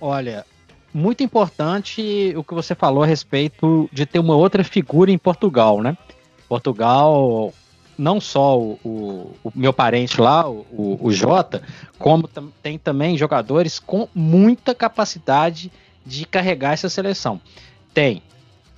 Olha, 0.00 0.46
muito 0.96 1.22
importante 1.22 2.32
o 2.34 2.42
que 2.42 2.54
você 2.54 2.74
falou 2.74 3.02
a 3.02 3.06
respeito 3.06 3.86
de 3.92 4.06
ter 4.06 4.18
uma 4.18 4.34
outra 4.34 4.64
figura 4.64 5.12
em 5.12 5.18
Portugal, 5.18 5.82
né? 5.82 5.94
Portugal, 6.48 7.52
não 7.98 8.18
só 8.18 8.58
o, 8.58 8.78
o, 8.82 9.36
o 9.44 9.52
meu 9.54 9.74
parente 9.74 10.18
lá, 10.18 10.48
o, 10.48 10.98
o 10.98 11.12
Jota, 11.12 11.62
como 11.98 12.26
tem 12.62 12.78
também 12.78 13.14
jogadores 13.18 13.78
com 13.78 14.08
muita 14.14 14.74
capacidade 14.74 15.70
de 16.04 16.24
carregar 16.24 16.72
essa 16.72 16.88
seleção. 16.88 17.38
Tem 17.92 18.22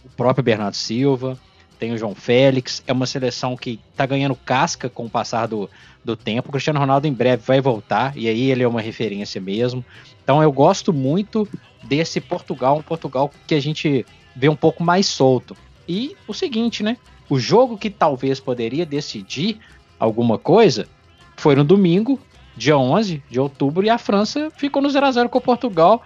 o 0.05 0.09
próprio 0.09 0.43
Bernardo 0.43 0.75
Silva, 0.75 1.39
tem 1.79 1.93
o 1.93 1.99
João 1.99 2.17
Félix, 2.17 2.83
é 2.85 2.93
uma 2.93 3.07
seleção 3.07 3.57
que 3.57 3.79
está 3.93 4.05
ganhando 4.05 4.35
casca 4.35 4.89
com 4.89 5.07
o 5.07 5.11
passar 5.11 5.47
do, 5.47 5.71
do 6.05 6.17
tempo. 6.17 6.49
O 6.49 6.53
Cristiano 6.53 6.81
Ronaldo 6.81 7.07
em 7.07 7.13
breve 7.13 7.45
vai 7.47 7.61
voltar, 7.61 8.17
e 8.17 8.29
aí 8.29 8.51
ele 8.51 8.65
é 8.65 8.69
uma 8.69 8.81
referência 8.81 9.41
mesmo. 9.41 9.85
Então 10.25 10.43
eu 10.43 10.51
gosto 10.51 10.93
muito 10.93 11.49
desse 11.83 12.21
Portugal, 12.21 12.77
um 12.79 12.83
Portugal 12.83 13.31
que 13.47 13.55
a 13.55 13.61
gente 13.61 14.05
vê 14.35 14.49
um 14.49 14.57
pouco 14.57 14.83
mais 14.83 15.07
solto. 15.07 15.57
E 15.89 16.17
o 16.27 16.35
seguinte, 16.35 16.83
né? 16.83 16.97
O 17.29 17.39
jogo 17.39 17.77
que 17.77 17.91
talvez 17.91 18.41
poderia 18.41 18.87
decidir 18.87 19.59
alguma 19.99 20.39
coisa 20.39 20.89
foi 21.37 21.55
no 21.55 21.65
domingo, 21.65 22.19
dia 22.57 22.77
11 22.77 23.23
de 23.31 23.39
outubro, 23.39 23.85
e 23.85 23.91
a 23.91 23.99
França 23.99 24.51
ficou 24.57 24.83
no 24.83 24.91
0 24.91 25.07
a 25.07 25.13
0 25.13 25.29
com 25.29 25.41
Portugal 25.41 26.03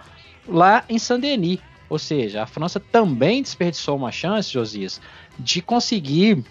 lá 0.47 0.83
em 0.87 0.99
Saint-Denis. 0.99 1.59
Ou 1.89 1.99
seja, 1.99 2.43
a 2.43 2.45
França 2.47 2.79
também 2.79 3.41
desperdiçou 3.41 3.95
uma 3.95 4.11
chance, 4.11 4.51
Josias, 4.51 4.99
de 5.37 5.61
conseguir 5.61 6.43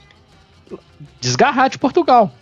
desgarrar 1.20 1.68
de 1.68 1.78
Portugal. 1.78 2.32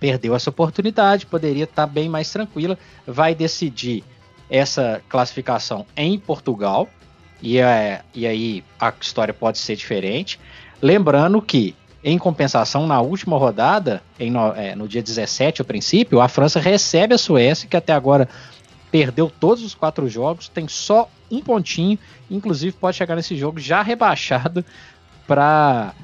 Perdeu 0.00 0.34
essa 0.34 0.50
oportunidade, 0.50 1.26
poderia 1.26 1.64
estar 1.64 1.86
bem 1.86 2.08
mais 2.08 2.30
tranquila. 2.32 2.78
Vai 3.06 3.34
decidir 3.34 4.02
essa 4.52 5.02
classificação 5.08 5.86
em 5.96 6.18
Portugal, 6.18 6.86
e, 7.40 7.58
é, 7.58 8.02
e 8.14 8.26
aí 8.26 8.62
a 8.78 8.92
história 9.00 9.32
pode 9.32 9.56
ser 9.56 9.74
diferente. 9.76 10.38
Lembrando 10.80 11.40
que, 11.40 11.74
em 12.04 12.18
compensação, 12.18 12.86
na 12.86 13.00
última 13.00 13.38
rodada, 13.38 14.02
em, 14.20 14.30
no, 14.30 14.52
é, 14.52 14.76
no 14.76 14.86
dia 14.86 15.02
17, 15.02 15.62
a 15.62 15.64
princípio, 15.64 16.20
a 16.20 16.28
França 16.28 16.60
recebe 16.60 17.14
a 17.14 17.18
Suécia, 17.18 17.66
que 17.66 17.76
até 17.78 17.94
agora 17.94 18.28
perdeu 18.90 19.32
todos 19.40 19.64
os 19.64 19.74
quatro 19.74 20.06
jogos, 20.06 20.48
tem 20.48 20.68
só 20.68 21.08
um 21.30 21.40
pontinho, 21.40 21.98
inclusive 22.30 22.76
pode 22.76 22.98
chegar 22.98 23.16
nesse 23.16 23.34
jogo 23.34 23.58
já 23.58 23.80
rebaixado 23.80 24.62
para 25.26 25.94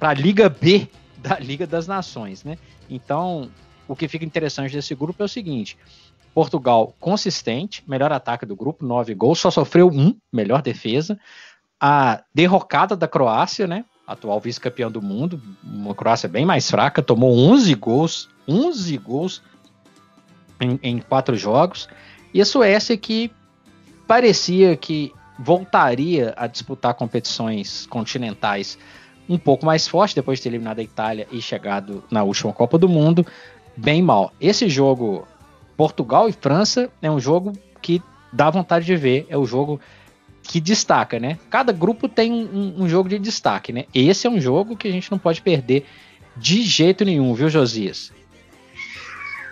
a 0.00 0.14
Liga 0.14 0.48
B 0.48 0.88
da 1.18 1.40
Liga 1.40 1.66
das 1.66 1.88
Nações, 1.88 2.44
né? 2.44 2.56
Então, 2.88 3.50
o 3.88 3.96
que 3.96 4.06
fica 4.06 4.24
interessante 4.24 4.72
desse 4.72 4.94
grupo 4.94 5.22
é 5.22 5.26
o 5.26 5.28
seguinte: 5.28 5.76
Portugal 6.34 6.92
consistente, 6.98 7.84
melhor 7.86 8.12
ataque 8.12 8.44
do 8.44 8.56
grupo, 8.56 8.84
nove 8.84 9.14
gols, 9.14 9.38
só 9.38 9.50
sofreu 9.50 9.88
um, 9.88 10.16
melhor 10.32 10.60
defesa. 10.60 11.18
A 11.80 12.22
derrocada 12.34 12.96
da 12.96 13.06
Croácia, 13.06 13.66
né? 13.66 13.84
Atual 14.06 14.40
vice-campeão 14.40 14.90
do 14.90 15.00
mundo, 15.00 15.40
uma 15.62 15.94
Croácia 15.94 16.28
bem 16.28 16.44
mais 16.44 16.68
fraca, 16.68 17.00
tomou 17.00 17.34
11 17.38 17.74
gols, 17.76 18.28
11 18.48 18.98
gols 18.98 19.42
em, 20.60 20.78
em 20.82 20.98
quatro 20.98 21.36
jogos. 21.36 21.88
E 22.32 22.40
a 22.40 22.44
Suécia 22.44 22.96
que 22.96 23.30
parecia 24.06 24.76
que 24.76 25.12
voltaria 25.38 26.34
a 26.36 26.46
disputar 26.46 26.94
competições 26.94 27.86
continentais 27.86 28.76
um 29.28 29.38
pouco 29.38 29.64
mais 29.64 29.88
forte 29.88 30.14
depois 30.14 30.38
de 30.38 30.42
ter 30.42 30.48
eliminado 30.50 30.80
a 30.80 30.82
Itália 30.82 31.26
e 31.30 31.40
chegado 31.40 32.04
na 32.10 32.22
última 32.22 32.52
Copa 32.52 32.76
do 32.76 32.88
Mundo, 32.88 33.26
bem 33.76 34.02
mal. 34.02 34.32
Esse 34.40 34.68
jogo 34.68 35.26
Portugal 35.76 36.28
e 36.28 36.32
França 36.32 36.90
é 37.02 37.10
um 37.10 37.20
jogo 37.20 37.52
que 37.80 38.02
dá 38.32 38.50
vontade 38.50 38.84
de 38.84 38.96
ver, 38.96 39.26
é 39.28 39.36
o 39.36 39.46
jogo 39.46 39.80
que 40.42 40.60
destaca, 40.60 41.18
né? 41.18 41.38
Cada 41.50 41.72
grupo 41.72 42.08
tem 42.08 42.32
um, 42.32 42.82
um, 42.82 42.88
jogo 42.88 43.08
de 43.08 43.18
destaque, 43.18 43.72
né? 43.72 43.86
Esse 43.94 44.26
é 44.26 44.30
um 44.30 44.40
jogo 44.40 44.76
que 44.76 44.86
a 44.86 44.92
gente 44.92 45.10
não 45.10 45.18
pode 45.18 45.40
perder 45.40 45.86
de 46.36 46.62
jeito 46.62 47.04
nenhum, 47.04 47.32
viu, 47.34 47.48
Josias? 47.48 48.12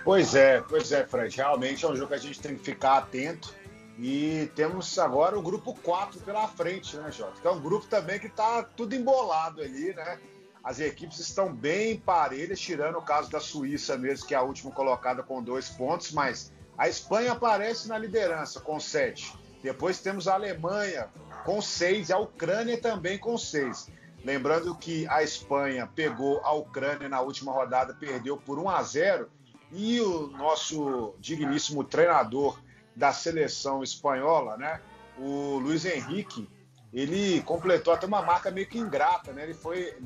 Pois 0.05 0.35
é, 0.35 0.61
pois 0.61 0.93
é, 0.93 1.05
Fred. 1.07 1.35
Realmente 1.37 1.85
é 1.85 1.89
um 1.89 1.97
jogo 1.97 2.09
que 2.09 2.15
a 2.15 2.19
gente 2.19 2.41
tem 2.41 2.57
que 2.57 2.65
ficar 2.65 2.99
atento. 2.99 3.55
E 3.99 4.51
temos 4.57 4.99
agora 4.99 5.39
o 5.39 5.43
grupo 5.43 5.75
4 5.83 6.21
pela 6.21 6.49
frente, 6.49 6.97
né, 6.97 7.13
Jota? 7.13 7.41
Que 7.41 7.47
é 7.47 7.51
um 7.51 7.61
grupo 7.61 7.87
também 7.87 8.19
que 8.19 8.27
está 8.27 8.63
tudo 8.63 8.95
embolado 8.95 9.61
ali, 9.61 9.95
né? 9.95 10.19
As 10.63 10.79
equipes 10.79 11.19
estão 11.19 11.53
bem 11.53 11.99
parelhas, 11.99 12.61
tirando 12.61 12.97
o 12.97 13.03
caso 13.03 13.31
da 13.31 13.41
Suíça 13.41 13.97
mesmo, 13.97 14.27
que 14.27 14.35
é 14.35 14.37
a 14.37 14.43
última 14.43 14.71
colocada 14.71 15.23
com 15.23 15.43
dois 15.43 15.69
pontos, 15.69 16.13
mas 16.13 16.53
a 16.79 16.89
Espanha 16.89 17.33
aparece 17.33 17.89
na 17.89 17.99
liderança 17.99 18.61
com 18.61 18.79
sete. 18.79 19.37
Depois 19.63 20.01
temos 20.01 20.29
a 20.29 20.35
Alemanha 20.35 21.09
com 21.45 21.61
seis 21.61 22.09
e 22.09 22.13
a 22.13 22.19
Ucrânia 22.19 22.81
também 22.81 23.19
com 23.19 23.37
seis. 23.37 23.89
Lembrando 24.25 24.75
que 24.77 25.07
a 25.09 25.23
Espanha 25.23 25.89
pegou 25.93 26.41
a 26.45 26.53
Ucrânia 26.53 27.09
na 27.09 27.21
última 27.21 27.53
rodada, 27.53 27.93
perdeu 27.93 28.37
por 28.37 28.59
1 28.59 28.71
a 28.71 28.83
0 28.83 29.29
e 29.73 30.01
o 30.01 30.29
nosso 30.29 31.15
digníssimo 31.19 31.83
treinador 31.83 32.61
da 32.95 33.13
seleção 33.13 33.83
espanhola, 33.83 34.57
né, 34.57 34.81
o 35.19 35.59
Luiz 35.59 35.85
Henrique, 35.85 36.49
ele 36.93 37.41
completou 37.43 37.95
até 37.95 38.07
uma 38.07 38.23
marca 38.23 38.51
meio 38.51 38.67
que 38.67 38.79
ingrata, 38.79 39.33
né? 39.33 39.45
Ele 39.45 39.55
foi 39.55 39.97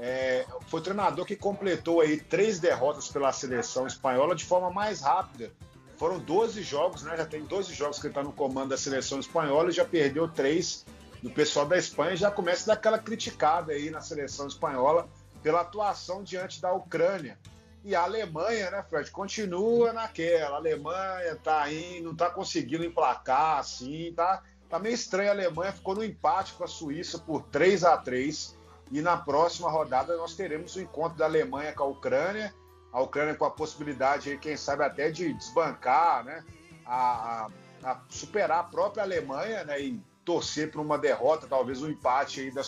é, 0.00 0.46
foi 0.68 0.80
o 0.80 0.82
treinador 0.82 1.24
que 1.24 1.34
completou 1.34 2.00
aí 2.00 2.18
três 2.20 2.60
derrotas 2.60 3.08
pela 3.08 3.32
seleção 3.32 3.86
espanhola 3.86 4.34
de 4.34 4.44
forma 4.44 4.70
mais 4.70 5.00
rápida. 5.00 5.52
Foram 5.96 6.20
12 6.20 6.62
jogos, 6.62 7.02
né? 7.02 7.16
Já 7.16 7.26
tem 7.26 7.44
12 7.44 7.74
jogos 7.74 7.98
que 7.98 8.06
ele 8.06 8.12
está 8.12 8.22
no 8.22 8.32
comando 8.32 8.68
da 8.68 8.76
seleção 8.76 9.18
espanhola 9.18 9.70
e 9.70 9.72
já 9.72 9.84
perdeu 9.84 10.28
três 10.28 10.86
do 11.20 11.30
pessoal 11.30 11.66
da 11.66 11.76
Espanha. 11.76 12.14
Já 12.14 12.30
começa 12.30 12.68
daquela 12.68 12.98
criticada 12.98 13.72
aí 13.72 13.90
na 13.90 14.00
seleção 14.00 14.46
espanhola 14.46 15.08
pela 15.42 15.62
atuação 15.62 16.22
diante 16.22 16.60
da 16.60 16.72
Ucrânia. 16.72 17.36
E 17.84 17.96
a 17.96 18.02
Alemanha, 18.02 18.70
né, 18.70 18.84
Fred, 18.88 19.10
continua 19.10 19.92
naquela. 19.92 20.56
A 20.56 20.58
Alemanha 20.58 21.36
tá 21.42 21.72
indo, 21.72 22.10
não 22.10 22.14
tá 22.14 22.30
conseguindo 22.30 22.84
emplacar 22.84 23.58
assim, 23.58 24.12
tá, 24.14 24.44
tá 24.68 24.78
meio 24.78 24.94
estranho. 24.94 25.30
A 25.30 25.32
Alemanha 25.32 25.72
ficou 25.72 25.96
no 25.96 26.04
empate 26.04 26.52
com 26.52 26.62
a 26.62 26.68
Suíça 26.68 27.18
por 27.18 27.42
3 27.44 27.82
a 27.82 27.96
3 27.96 28.57
e 28.90 29.00
na 29.00 29.16
próxima 29.16 29.70
rodada 29.70 30.16
nós 30.16 30.34
teremos 30.34 30.76
o 30.76 30.80
encontro 30.80 31.18
da 31.18 31.26
Alemanha 31.26 31.72
com 31.72 31.82
a 31.82 31.86
Ucrânia, 31.86 32.54
a 32.92 33.00
Ucrânia 33.00 33.34
com 33.34 33.44
a 33.44 33.50
possibilidade, 33.50 34.38
quem 34.38 34.56
sabe, 34.56 34.84
até 34.84 35.10
de 35.10 35.32
desbancar, 35.32 36.24
né? 36.24 36.42
A, 36.86 37.48
a, 37.84 37.90
a 37.90 38.00
superar 38.08 38.60
a 38.60 38.64
própria 38.64 39.02
Alemanha 39.02 39.62
né, 39.64 39.80
e 39.80 40.00
torcer 40.24 40.70
para 40.70 40.80
uma 40.80 40.98
derrota, 40.98 41.46
talvez 41.46 41.82
um 41.82 41.88
empate 41.88 42.40
aí 42.40 42.50
da, 42.50 42.62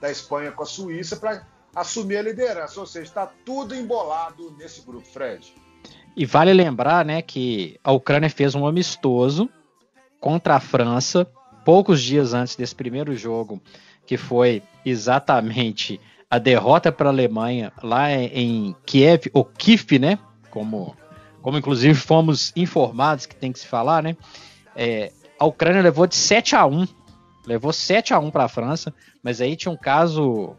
da 0.00 0.10
Espanha 0.10 0.52
com 0.52 0.62
a 0.62 0.66
Suíça 0.66 1.16
para 1.16 1.46
assumir 1.74 2.18
a 2.18 2.22
liderança. 2.22 2.78
Ou 2.78 2.86
seja, 2.86 3.06
está 3.06 3.26
tudo 3.26 3.74
embolado 3.74 4.54
nesse 4.58 4.82
grupo, 4.82 5.06
Fred. 5.06 5.54
E 6.14 6.26
vale 6.26 6.52
lembrar 6.52 7.04
né, 7.04 7.22
que 7.22 7.78
a 7.82 7.92
Ucrânia 7.92 8.28
fez 8.28 8.54
um 8.54 8.66
amistoso 8.66 9.48
contra 10.20 10.56
a 10.56 10.60
França 10.60 11.26
poucos 11.64 12.02
dias 12.02 12.34
antes 12.34 12.56
desse 12.56 12.74
primeiro 12.74 13.14
jogo 13.16 13.60
que 14.06 14.16
foi 14.16 14.62
exatamente 14.84 16.00
a 16.30 16.38
derrota 16.38 16.90
para 16.90 17.08
a 17.08 17.12
Alemanha 17.12 17.72
lá 17.82 18.10
em 18.12 18.74
Kiev, 18.86 19.30
ou 19.32 19.44
Kiev, 19.44 19.98
né? 19.98 20.18
Como, 20.50 20.96
como 21.40 21.58
inclusive 21.58 21.94
fomos 21.94 22.52
informados 22.56 23.26
que 23.26 23.36
tem 23.36 23.52
que 23.52 23.58
se 23.58 23.66
falar, 23.66 24.02
né? 24.02 24.16
É, 24.74 25.12
a 25.38 25.44
Ucrânia 25.44 25.82
levou 25.82 26.06
de 26.06 26.14
7 26.14 26.56
a 26.56 26.66
1 26.66 26.86
levou 27.46 27.72
7 27.72 28.14
a 28.14 28.18
1 28.18 28.30
para 28.30 28.44
a 28.44 28.48
França, 28.48 28.94
mas 29.22 29.40
aí 29.40 29.56
tinha 29.56 29.72
um 29.72 29.76
caso 29.76 30.54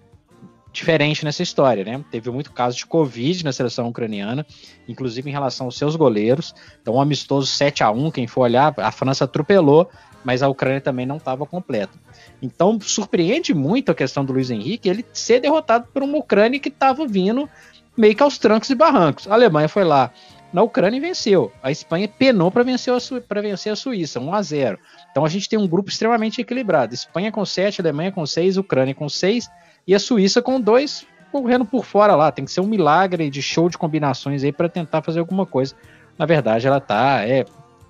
diferente 0.71 1.23
nessa 1.23 1.43
história, 1.43 1.83
né? 1.83 2.03
Teve 2.09 2.31
muito 2.31 2.51
caso 2.51 2.77
de 2.77 2.85
Covid 2.85 3.43
na 3.43 3.53
seleção 3.53 3.87
ucraniana, 3.87 4.45
inclusive 4.87 5.29
em 5.29 5.33
relação 5.33 5.67
aos 5.67 5.77
seus 5.77 5.95
goleiros. 5.95 6.53
Então, 6.81 6.95
um 6.95 7.01
amistoso 7.01 7.47
7 7.47 7.83
a 7.83 7.91
1 7.91 8.11
quem 8.11 8.27
for 8.27 8.41
olhar, 8.41 8.73
a 8.77 8.91
França 8.91 9.25
atropelou, 9.25 9.89
mas 10.23 10.41
a 10.41 10.47
Ucrânia 10.47 10.81
também 10.81 11.05
não 11.05 11.17
estava 11.17 11.45
completa. 11.45 11.97
Então, 12.41 12.79
surpreende 12.81 13.53
muito 13.53 13.91
a 13.91 13.95
questão 13.95 14.23
do 14.23 14.33
Luiz 14.33 14.49
Henrique 14.49 14.89
ele 14.89 15.05
ser 15.13 15.39
derrotado 15.39 15.87
por 15.93 16.03
uma 16.03 16.17
Ucrânia 16.17 16.59
que 16.59 16.69
estava 16.69 17.05
vindo 17.07 17.49
meio 17.97 18.15
que 18.15 18.23
aos 18.23 18.37
trancos 18.37 18.69
e 18.69 18.75
barrancos. 18.75 19.27
A 19.27 19.33
Alemanha 19.33 19.69
foi 19.69 19.83
lá 19.83 20.11
na 20.53 20.61
Ucrânia 20.61 20.97
e 20.97 21.01
venceu. 21.01 21.51
A 21.61 21.71
Espanha 21.71 22.07
penou 22.07 22.51
para 22.51 22.63
vencer, 22.63 22.93
a 22.93 23.41
vencer 23.41 23.73
a 23.73 23.75
Suíça, 23.75 24.19
1 24.19 24.33
a 24.33 24.41
0. 24.41 24.79
Então 25.11 25.25
a 25.25 25.29
gente 25.29 25.49
tem 25.49 25.57
um 25.57 25.67
grupo 25.67 25.89
extremamente 25.89 26.39
equilibrado. 26.39 26.93
Espanha 26.93 27.31
com 27.31 27.43
7, 27.43 27.81
Alemanha 27.81 28.11
com 28.11 28.25
6, 28.25 28.57
Ucrânia 28.57 28.93
com 28.93 29.09
6 29.09 29.49
e 29.87 29.95
a 29.95 29.99
Suíça 29.99 30.41
com 30.41 30.61
2 30.61 31.07
correndo 31.31 31.65
por 31.65 31.83
fora 31.83 32.15
lá. 32.15 32.31
Tem 32.31 32.45
que 32.45 32.51
ser 32.51 32.61
um 32.61 32.67
milagre 32.67 33.29
de 33.31 33.41
show 33.41 33.67
de 33.67 33.77
combinações 33.77 34.43
aí 34.43 34.51
para 34.51 34.69
tentar 34.69 35.01
fazer 35.01 35.19
alguma 35.19 35.47
coisa. 35.47 35.73
Na 36.17 36.27
verdade, 36.27 36.67
ela 36.67 36.79
tá 36.79 37.27
é, 37.27 37.43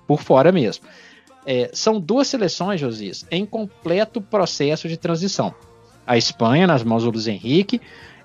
por 0.06 0.22
fora 0.22 0.50
mesmo. 0.50 0.84
É, 1.46 1.70
são 1.72 2.00
duas 2.00 2.28
seleções, 2.28 2.80
Josias, 2.80 3.26
em 3.30 3.44
completo 3.44 4.20
processo 4.20 4.88
de 4.88 4.96
transição. 4.96 5.54
A 6.06 6.16
Espanha, 6.16 6.66
nas 6.66 6.82
mãos 6.82 7.02
do 7.04 7.10
Luiz 7.10 7.26
Henrique, 7.26 7.80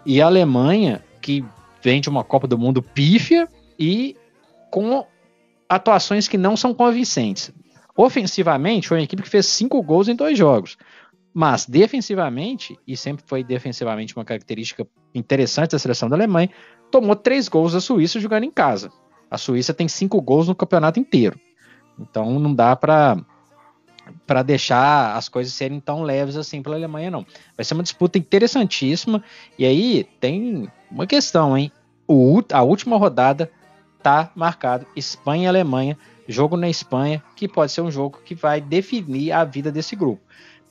e 0.06 0.22
a 0.22 0.26
Alemanha, 0.26 1.04
que 1.22 1.44
vem 1.82 2.02
de 2.02 2.10
uma 2.10 2.24
Copa 2.24 2.48
do 2.48 2.58
Mundo 2.58 2.82
pífia 2.82 3.48
e 3.78 4.16
com 4.72 5.06
atuações 5.68 6.28
que 6.28 6.38
não 6.38 6.58
são 6.58 6.74
convincentes. 6.74 7.52
Ofensivamente, 7.96 8.88
foi 8.88 8.98
uma 8.98 9.04
equipe 9.04 9.22
que 9.22 9.30
fez 9.30 9.46
cinco 9.46 9.82
gols 9.84 10.08
em 10.08 10.16
dois 10.16 10.38
jogos. 10.38 10.78
Mas 11.34 11.66
defensivamente, 11.66 12.78
e 12.88 12.98
sempre 12.98 13.24
foi 13.28 13.44
defensivamente 13.44 14.16
uma 14.16 14.26
característica 14.26 14.88
interessante 15.14 15.72
da 15.72 15.80
seleção 15.80 16.10
da 16.10 16.16
Alemanha, 16.16 16.50
tomou 16.90 17.16
três 17.16 17.48
gols 17.48 17.74
da 17.74 17.82
Suíça 17.82 18.20
jogando 18.20 18.46
em 18.46 18.52
casa. 18.52 18.92
A 19.30 19.38
Suíça 19.38 19.74
tem 19.74 19.88
cinco 19.88 20.22
gols 20.22 20.48
no 20.48 20.56
campeonato 20.56 21.00
inteiro. 21.00 21.40
Então 22.00 22.40
não 22.40 22.54
dá 22.54 22.76
para 22.76 23.18
para 24.26 24.42
deixar 24.42 25.16
as 25.16 25.30
coisas 25.30 25.54
serem 25.54 25.80
tão 25.80 26.02
leves 26.02 26.36
assim 26.36 26.64
pela 26.64 26.76
Alemanha, 26.76 27.12
não. 27.12 27.26
Vai 27.56 27.64
ser 27.64 27.76
uma 27.76 27.84
disputa 27.84 28.18
interessantíssima. 28.18 29.24
E 29.58 29.66
aí 29.66 30.04
tem 30.20 30.68
uma 30.90 31.06
questão, 31.06 31.56
hein? 31.56 31.72
O, 32.08 32.42
a 32.52 32.64
última 32.64 32.98
rodada 32.98 33.52
tá 34.02 34.32
marcado 34.36 34.88
Espanha 34.96 35.44
e 35.44 35.48
Alemanha, 35.48 35.98
jogo 36.28 36.58
na 36.58 36.70
Espanha, 36.70 37.24
que 37.36 37.48
pode 37.48 37.72
ser 37.72 37.82
um 37.82 37.92
jogo 37.92 38.20
que 38.26 38.34
vai 38.34 38.60
definir 38.60 39.32
a 39.32 39.44
vida 39.44 39.72
desse 39.72 39.96
grupo. 39.96 40.22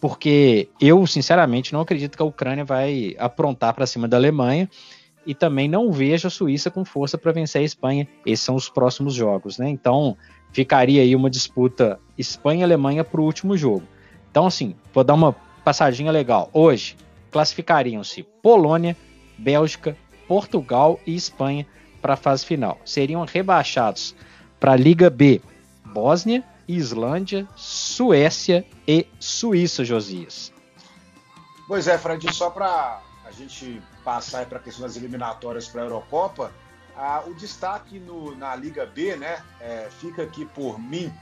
Porque 0.00 0.68
eu, 0.80 1.06
sinceramente, 1.06 1.72
não 1.72 1.80
acredito 1.80 2.16
que 2.16 2.22
a 2.22 2.26
Ucrânia 2.26 2.64
vai 2.64 3.14
aprontar 3.18 3.74
para 3.74 3.86
cima 3.86 4.06
da 4.06 4.16
Alemanha 4.16 4.68
e 5.26 5.34
também 5.34 5.68
não 5.68 5.92
vejo 5.92 6.26
a 6.26 6.30
Suíça 6.30 6.70
com 6.70 6.84
força 6.84 7.18
para 7.18 7.32
vencer 7.32 7.60
a 7.60 7.64
Espanha. 7.64 8.08
Esses 8.24 8.44
são 8.44 8.54
os 8.54 8.68
próximos 8.68 9.14
jogos, 9.14 9.58
né? 9.58 9.68
Então, 9.68 10.16
ficaria 10.52 11.02
aí 11.02 11.14
uma 11.14 11.30
disputa 11.30 11.98
Espanha 12.16 12.64
Alemanha 12.64 13.04
para 13.04 13.20
o 13.20 13.24
último 13.24 13.56
jogo. 13.56 13.82
Então, 14.30 14.46
assim, 14.46 14.74
vou 14.92 15.04
dar 15.04 15.14
uma 15.14 15.34
passadinha 15.64 16.10
legal. 16.10 16.50
Hoje, 16.52 16.96
classificariam-se 17.30 18.22
Polônia, 18.42 18.96
Bélgica, 19.36 19.96
Portugal 20.26 20.98
e 21.06 21.14
Espanha 21.14 21.66
para 22.00 22.14
a 22.14 22.16
fase 22.16 22.44
final. 22.44 22.78
Seriam 22.84 23.24
rebaixados 23.24 24.14
para 24.58 24.72
a 24.72 24.76
Liga 24.76 25.08
B 25.08 25.40
Bósnia, 25.88 26.44
Islândia, 26.66 27.48
Suécia 27.56 28.64
e 28.86 29.06
Suíça, 29.18 29.84
Josias. 29.84 30.52
Pois 31.66 31.88
é, 31.88 31.98
Fred, 31.98 32.32
só 32.32 32.50
para 32.50 33.00
a 33.24 33.30
gente 33.30 33.82
passar 34.04 34.46
para 34.46 34.58
a 34.58 34.62
questão 34.62 34.86
das 34.86 34.96
eliminatórias 34.96 35.68
para 35.68 35.82
a 35.82 35.84
Eurocopa, 35.84 36.52
ah, 36.98 37.22
o 37.26 37.32
destaque 37.32 38.00
no, 38.00 38.34
na 38.34 38.54
Liga 38.56 38.84
B, 38.84 39.16
né, 39.16 39.42
é, 39.60 39.88
fica 40.00 40.22
aqui 40.24 40.44
por 40.44 40.80
mim, 40.80 41.12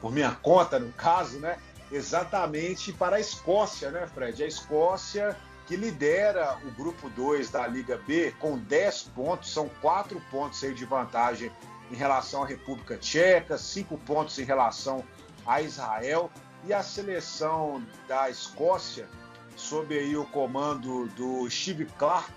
por 0.00 0.12
minha 0.12 0.30
conta, 0.30 0.78
no 0.78 0.92
caso, 0.92 1.40
né, 1.40 1.58
exatamente 1.90 2.92
para 2.92 3.16
a 3.16 3.20
Escócia, 3.20 3.90
né, 3.90 4.06
Fred? 4.06 4.42
A 4.42 4.46
Escócia 4.46 5.36
que 5.66 5.76
lidera 5.76 6.58
o 6.64 6.70
grupo 6.72 7.08
2 7.10 7.50
da 7.50 7.66
Liga 7.66 7.98
B 8.06 8.32
com 8.38 8.58
10 8.58 9.02
pontos, 9.14 9.52
são 9.52 9.68
4 9.80 10.20
pontos 10.30 10.62
aí 10.62 10.74
de 10.74 10.84
vantagem 10.84 11.50
em 11.90 11.94
relação 11.94 12.42
à 12.42 12.46
República 12.46 12.96
Tcheca, 12.96 13.58
5 13.58 13.96
pontos 13.98 14.38
em 14.38 14.44
relação 14.44 15.04
a 15.46 15.60
Israel 15.60 16.30
e 16.64 16.72
a 16.72 16.82
seleção 16.82 17.84
da 18.06 18.30
Escócia, 18.30 19.08
sob 19.56 19.96
aí 19.98 20.16
o 20.16 20.24
comando 20.26 21.06
do 21.08 21.48
Steve 21.50 21.86
Clark, 21.98 22.32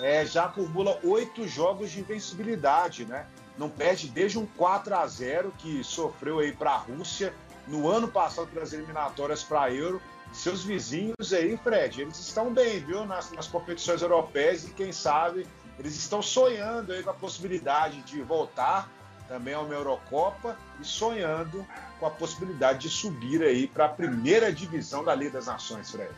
é, 0.00 0.24
já 0.24 0.44
acumula 0.44 0.98
oito 1.02 1.46
jogos 1.46 1.90
de 1.90 2.00
invencibilidade, 2.00 3.04
né? 3.04 3.26
Não 3.56 3.68
perde 3.68 4.08
desde 4.08 4.38
um 4.38 4.46
4 4.46 4.94
a 4.94 5.06
0 5.06 5.52
que 5.58 5.82
sofreu 5.82 6.38
aí 6.38 6.52
para 6.52 6.72
a 6.72 6.76
Rússia 6.76 7.34
no 7.66 7.88
ano 7.88 8.08
passado 8.08 8.46
pelas 8.48 8.72
eliminatórias 8.72 9.42
para 9.42 9.62
a 9.62 9.72
Euro. 9.72 10.00
Seus 10.32 10.62
vizinhos 10.62 11.32
aí, 11.32 11.56
Fred, 11.56 12.02
eles 12.02 12.18
estão 12.18 12.52
bem, 12.52 12.80
viu, 12.80 13.04
nas, 13.04 13.32
nas 13.32 13.48
competições 13.48 14.02
europeias 14.02 14.64
e 14.64 14.70
quem 14.70 14.92
sabe 14.92 15.46
eles 15.78 15.96
estão 15.96 16.20
sonhando 16.20 16.92
aí 16.92 17.02
com 17.02 17.10
a 17.10 17.14
possibilidade 17.14 18.02
de 18.02 18.20
voltar 18.22 18.90
também 19.28 19.54
a 19.54 19.60
uma 19.60 19.74
Eurocopa 19.74 20.56
e 20.80 20.84
sonhando 20.84 21.64
com 22.00 22.06
a 22.06 22.10
possibilidade 22.10 22.80
de 22.80 22.88
subir 22.88 23.42
aí 23.42 23.66
para 23.66 23.84
a 23.84 23.88
primeira 23.88 24.52
divisão 24.52 25.04
da 25.04 25.14
Liga 25.14 25.32
das 25.32 25.46
Nações, 25.46 25.90
Fred. 25.90 26.10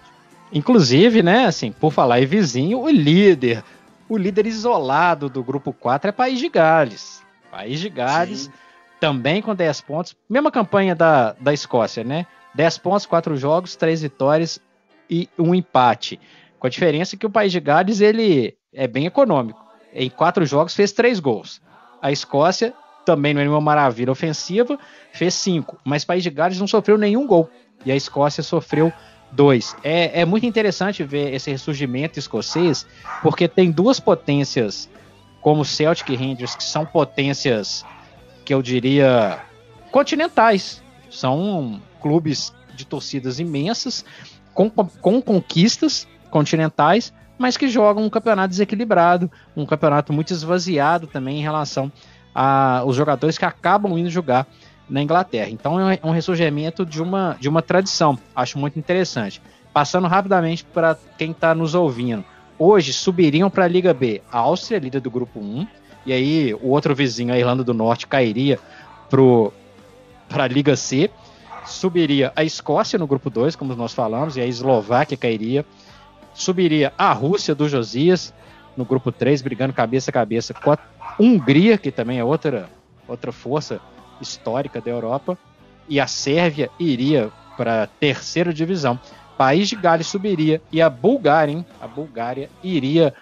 Inclusive, 0.52 1.22
né, 1.22 1.46
assim, 1.46 1.70
por 1.70 1.92
falar 1.92 2.20
em 2.20 2.26
vizinho, 2.26 2.80
o 2.80 2.88
líder, 2.88 3.62
o 4.08 4.16
líder 4.16 4.46
isolado 4.46 5.28
do 5.28 5.42
grupo 5.42 5.72
4 5.72 6.08
é 6.08 6.12
País 6.12 6.38
de 6.38 6.48
Gales. 6.48 7.22
País 7.50 7.78
de 7.80 7.88
Gales, 7.88 8.40
Sim. 8.42 8.52
também 8.98 9.40
com 9.40 9.54
10 9.54 9.80
pontos. 9.82 10.16
Mesma 10.28 10.50
campanha 10.50 10.94
da, 10.94 11.34
da 11.40 11.52
Escócia, 11.52 12.02
né? 12.02 12.26
10 12.54 12.78
pontos, 12.78 13.06
4 13.06 13.36
jogos, 13.36 13.76
3 13.76 14.02
vitórias 14.02 14.60
e 15.08 15.28
um 15.38 15.54
empate. 15.54 16.20
Com 16.58 16.66
a 16.66 16.70
diferença 16.70 17.16
que 17.16 17.26
o 17.26 17.30
País 17.30 17.52
de 17.52 17.60
Gales 17.60 18.00
ele 18.00 18.56
é 18.72 18.86
bem 18.86 19.06
econômico. 19.06 19.64
Em 19.92 20.10
4 20.10 20.44
jogos 20.44 20.74
fez 20.74 20.92
3 20.92 21.20
gols. 21.20 21.60
A 22.02 22.10
Escócia 22.10 22.74
também 23.04 23.34
não 23.34 23.40
é 23.40 23.44
nenhuma 23.44 23.60
maravilha 23.60 24.12
ofensiva, 24.12 24.78
fez 25.12 25.34
5. 25.34 25.78
Mas 25.84 26.02
o 26.02 26.06
País 26.06 26.22
de 26.22 26.30
Gales 26.30 26.58
não 26.58 26.66
sofreu 26.66 26.98
nenhum 26.98 27.26
gol. 27.26 27.48
E 27.84 27.90
a 27.90 27.96
Escócia 27.96 28.42
sofreu 28.42 28.92
dois. 29.32 29.76
É, 29.82 30.20
é 30.20 30.24
muito 30.24 30.46
interessante 30.46 31.02
ver 31.04 31.34
esse 31.34 31.50
ressurgimento 31.50 32.18
escocês, 32.18 32.86
porque 33.22 33.46
tem 33.48 33.70
duas 33.70 34.00
potências 34.00 34.88
como 35.40 35.64
Celtic 35.64 36.10
e 36.10 36.16
Rangers, 36.16 36.54
que 36.54 36.64
são 36.64 36.84
potências 36.84 37.84
que 38.44 38.52
eu 38.52 38.62
diria 38.62 39.40
continentais. 39.90 40.82
São 41.10 41.80
clubes 42.00 42.52
de 42.74 42.84
torcidas 42.84 43.40
imensas, 43.40 44.04
com, 44.54 44.70
com 44.70 45.20
conquistas 45.20 46.06
continentais, 46.30 47.12
mas 47.38 47.56
que 47.56 47.68
jogam 47.68 48.04
um 48.04 48.10
campeonato 48.10 48.50
desequilibrado, 48.50 49.30
um 49.56 49.66
campeonato 49.66 50.12
muito 50.12 50.32
esvaziado 50.32 51.06
também 51.06 51.38
em 51.38 51.42
relação 51.42 51.90
aos 52.34 52.94
jogadores 52.94 53.36
que 53.36 53.44
acabam 53.44 53.98
indo 53.98 54.08
jogar 54.10 54.46
na 54.90 55.00
Inglaterra. 55.00 55.48
Então 55.48 55.78
é 55.90 55.98
um 56.02 56.10
ressurgimento 56.10 56.84
de 56.84 57.00
uma, 57.00 57.36
de 57.40 57.48
uma 57.48 57.62
tradição. 57.62 58.18
Acho 58.34 58.58
muito 58.58 58.78
interessante. 58.78 59.40
Passando 59.72 60.08
rapidamente 60.08 60.64
para 60.64 60.98
quem 61.16 61.30
está 61.30 61.54
nos 61.54 61.74
ouvindo. 61.74 62.24
Hoje 62.58 62.92
subiriam 62.92 63.48
para 63.48 63.64
a 63.64 63.68
Liga 63.68 63.94
B 63.94 64.20
a 64.30 64.38
Áustria, 64.38 64.78
líder 64.78 65.00
do 65.00 65.10
grupo 65.10 65.40
1, 65.40 65.66
e 66.04 66.12
aí 66.12 66.54
o 66.54 66.68
outro 66.68 66.94
vizinho, 66.94 67.32
a 67.32 67.38
Irlanda 67.38 67.64
do 67.64 67.72
Norte, 67.72 68.06
cairia 68.06 68.58
para 70.28 70.44
a 70.44 70.48
Liga 70.48 70.76
C. 70.76 71.08
Subiria 71.64 72.32
a 72.34 72.42
Escócia 72.42 72.98
no 72.98 73.06
grupo 73.06 73.30
2, 73.30 73.54
como 73.54 73.74
nós 73.76 73.94
falamos, 73.94 74.36
e 74.36 74.40
a 74.40 74.46
Eslováquia 74.46 75.16
cairia. 75.16 75.64
Subiria 76.34 76.92
a 76.98 77.12
Rússia 77.12 77.54
do 77.54 77.68
Josias 77.68 78.34
no 78.76 78.84
grupo 78.84 79.12
3, 79.12 79.40
brigando 79.40 79.72
cabeça 79.72 80.10
a 80.10 80.12
cabeça 80.12 80.52
com 80.52 80.72
a 80.72 80.78
Hungria, 81.18 81.78
que 81.78 81.90
também 81.90 82.18
é 82.18 82.24
outra, 82.24 82.68
outra 83.06 83.30
força 83.30 83.80
histórica 84.20 84.80
da 84.80 84.90
Europa. 84.90 85.38
E 85.88 85.98
a 85.98 86.06
Sérvia 86.06 86.70
iria 86.78 87.30
para 87.56 87.82
a 87.82 87.86
terceira 87.86 88.52
divisão. 88.52 88.98
País 89.36 89.68
de 89.68 89.76
Gales 89.76 90.06
subiria 90.06 90.60
e 90.70 90.82
a 90.82 90.90
Bulgária, 90.90 91.52
hein? 91.52 91.66
A 91.80 91.86
Bulgária 91.86 92.50
iria 92.62 93.14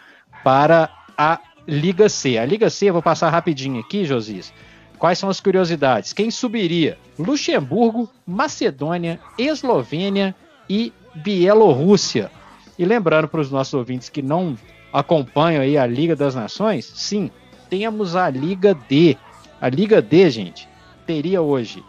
para 0.42 0.90
a 1.16 1.40
Liga 1.66 2.08
C. 2.08 2.38
A 2.38 2.44
Liga 2.44 2.70
C, 2.70 2.88
eu 2.88 2.92
vou 2.94 3.02
passar 3.02 3.30
rapidinho 3.30 3.80
aqui, 3.80 4.04
Josias. 4.04 4.52
Quais 4.98 5.18
são 5.18 5.28
as 5.28 5.40
curiosidades? 5.40 6.12
Quem 6.12 6.30
subiria? 6.30 6.98
Luxemburgo, 7.18 8.10
Macedônia, 8.26 9.20
Eslovênia 9.38 10.34
e 10.68 10.92
Bielorrússia. 11.14 12.30
E 12.78 12.84
lembrando 12.84 13.28
para 13.28 13.40
os 13.40 13.50
nossos 13.50 13.74
ouvintes 13.74 14.08
que 14.08 14.22
não 14.22 14.56
acompanham 14.92 15.62
aí 15.62 15.76
a 15.76 15.86
Liga 15.86 16.16
das 16.16 16.34
Nações, 16.34 16.90
sim, 16.94 17.30
temos 17.68 18.16
a 18.16 18.28
Liga 18.30 18.74
D. 18.88 19.16
A 19.60 19.68
Liga 19.68 20.00
D, 20.00 20.30
gente, 20.30 20.68
teria 21.08 21.40
hoje 21.40 21.82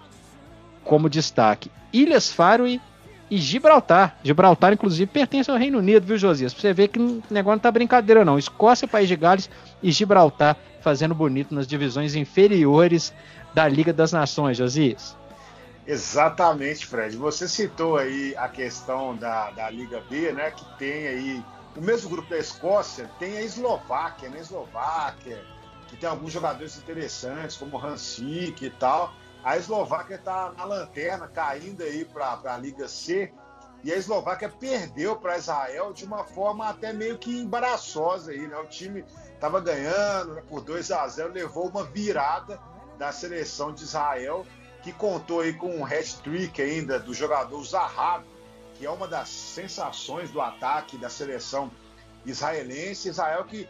como 0.86 1.10
destaque 1.10 1.70
Ilhas 1.92 2.32
Faroe 2.32 2.80
e 3.30 3.38
Gibraltar. 3.38 4.18
Gibraltar, 4.24 4.72
inclusive, 4.72 5.12
pertence 5.12 5.52
ao 5.52 5.58
Reino 5.58 5.80
Unido, 5.80 6.06
viu, 6.06 6.18
Josias? 6.18 6.54
Pra 6.54 6.62
você 6.62 6.72
ver 6.72 6.88
que 6.88 7.00
o 7.00 7.22
negócio 7.30 7.58
não 7.58 7.60
tá 7.60 7.70
brincadeira, 7.70 8.24
não. 8.24 8.40
Escócia, 8.40 8.88
País 8.88 9.10
de 9.10 9.18
Gales 9.18 9.50
e 9.84 9.92
Gibraltar 9.92 10.56
fazendo 10.80 11.14
bonito 11.14 11.54
nas 11.54 11.68
divisões 11.68 12.16
inferiores 12.16 13.14
da 13.54 13.68
Liga 13.68 13.92
das 13.92 14.14
Nações, 14.14 14.56
Josias. 14.56 15.18
Exatamente, 15.86 16.86
Fred. 16.86 17.18
Você 17.18 17.46
citou 17.46 17.98
aí 17.98 18.34
a 18.38 18.48
questão 18.48 19.18
da, 19.18 19.52
da 19.52 19.70
Liga 19.70 20.02
B, 20.10 20.32
né? 20.32 20.52
Que 20.52 20.64
tem 20.78 21.08
aí 21.08 21.44
o 21.76 21.82
mesmo 21.82 22.10
grupo 22.10 22.30
da 22.30 22.38
Escócia, 22.38 23.10
tem 23.20 23.38
a 23.38 23.42
Eslováquia, 23.42 24.30
né? 24.30 24.40
Eslováquia, 24.40 25.44
que 25.90 25.98
tem 25.98 26.08
alguns 26.08 26.32
jogadores 26.32 26.78
interessantes, 26.78 27.58
como 27.58 27.78
Hansik 27.78 28.64
e 28.64 28.70
tal. 28.70 29.14
A 29.44 29.58
Eslováquia 29.58 30.16
está 30.16 30.52
na 30.56 30.64
lanterna, 30.64 31.28
caindo 31.28 31.82
aí 31.82 32.06
para 32.06 32.40
a 32.46 32.58
Liga 32.58 32.88
C. 32.88 33.34
E 33.84 33.92
a 33.92 33.96
Eslováquia 33.96 34.50
perdeu 34.50 35.16
para 35.16 35.38
Israel 35.38 35.94
de 35.94 36.06
uma 36.06 36.24
forma 36.26 36.68
até 36.68 36.92
meio 36.92 37.18
que 37.18 37.40
embaraçosa 37.40 38.32
aí, 38.32 38.46
né? 38.46 38.58
O 38.58 38.68
time 38.68 39.06
estava 39.34 39.62
ganhando 39.62 40.34
né, 40.34 40.44
por 40.48 40.62
2 40.62 40.92
a 40.92 41.08
0, 41.08 41.32
levou 41.32 41.70
uma 41.70 41.86
virada 41.86 42.60
da 42.98 43.12
seleção 43.14 43.74
de 43.74 43.84
Israel, 43.84 44.46
que 44.84 44.92
contou 44.92 45.40
aí 45.40 45.54
com 45.54 45.74
um 45.74 45.86
hat-trick 45.86 46.62
ainda 46.62 47.00
do 47.00 47.14
jogador 47.14 47.64
Zahab, 47.64 48.26
que 48.76 48.86
é 48.86 48.90
uma 48.90 49.08
das 49.08 49.30
sensações 49.30 50.30
do 50.30 50.42
ataque 50.42 50.98
da 50.98 51.10
seleção 51.10 51.72
israelense. 52.26 53.08
Israel 53.08 53.46
que 53.46 53.68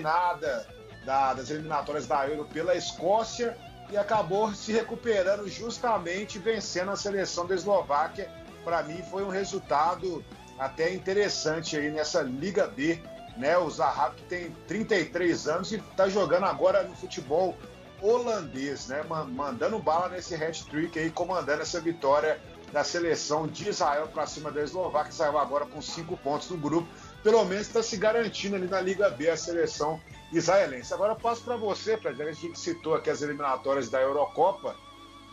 nada 0.00 0.66
da, 1.06 1.32
das 1.32 1.48
eliminatórias 1.48 2.06
da 2.06 2.28
Euro 2.28 2.44
pela 2.44 2.74
Escócia 2.74 3.56
e 3.88 3.96
acabou 3.96 4.52
se 4.52 4.72
recuperando 4.72 5.48
justamente 5.48 6.38
vencendo 6.38 6.90
a 6.90 6.96
seleção 6.96 7.46
da 7.46 7.54
Eslováquia. 7.54 8.28
Para 8.64 8.82
mim 8.82 9.00
foi 9.08 9.22
um 9.22 9.28
resultado 9.28 10.22
até 10.58 10.92
interessante 10.92 11.76
aí 11.76 11.90
nessa 11.90 12.22
Liga 12.22 12.66
B, 12.66 13.00
né? 13.36 13.56
O 13.56 13.70
Zaha 13.70 14.10
que 14.10 14.22
tem 14.24 14.50
33 14.66 15.46
anos 15.46 15.70
e 15.70 15.76
está 15.76 16.08
jogando 16.08 16.44
agora 16.44 16.82
no 16.82 16.96
futebol 16.96 17.56
holandês, 18.02 18.88
né? 18.88 19.02
Mandando 19.04 19.78
bala 19.78 20.08
nesse 20.08 20.34
hat-trick 20.34 20.98
aí, 20.98 21.10
comandando 21.10 21.62
essa 21.62 21.80
vitória 21.80 22.40
da 22.72 22.82
seleção 22.82 23.46
de 23.46 23.68
Israel 23.68 24.08
para 24.08 24.26
cima 24.26 24.50
da 24.50 24.62
Eslováquia. 24.62 25.12
Saiu 25.12 25.38
agora 25.38 25.64
com 25.64 25.80
cinco 25.80 26.16
pontos 26.16 26.50
no 26.50 26.56
grupo. 26.56 26.88
Pelo 27.26 27.44
menos 27.44 27.66
está 27.66 27.82
se 27.82 27.96
garantindo 27.96 28.54
ali 28.54 28.68
na 28.68 28.80
Liga 28.80 29.10
B 29.10 29.28
a 29.28 29.36
seleção 29.36 30.00
israelense. 30.32 30.94
Agora 30.94 31.10
eu 31.10 31.16
passo 31.16 31.42
para 31.42 31.56
você, 31.56 31.96
Fred, 31.96 32.22
a 32.22 32.30
gente 32.30 32.56
citou 32.56 32.94
aqui 32.94 33.10
as 33.10 33.20
eliminatórias 33.20 33.88
da 33.88 34.00
Eurocopa. 34.00 34.76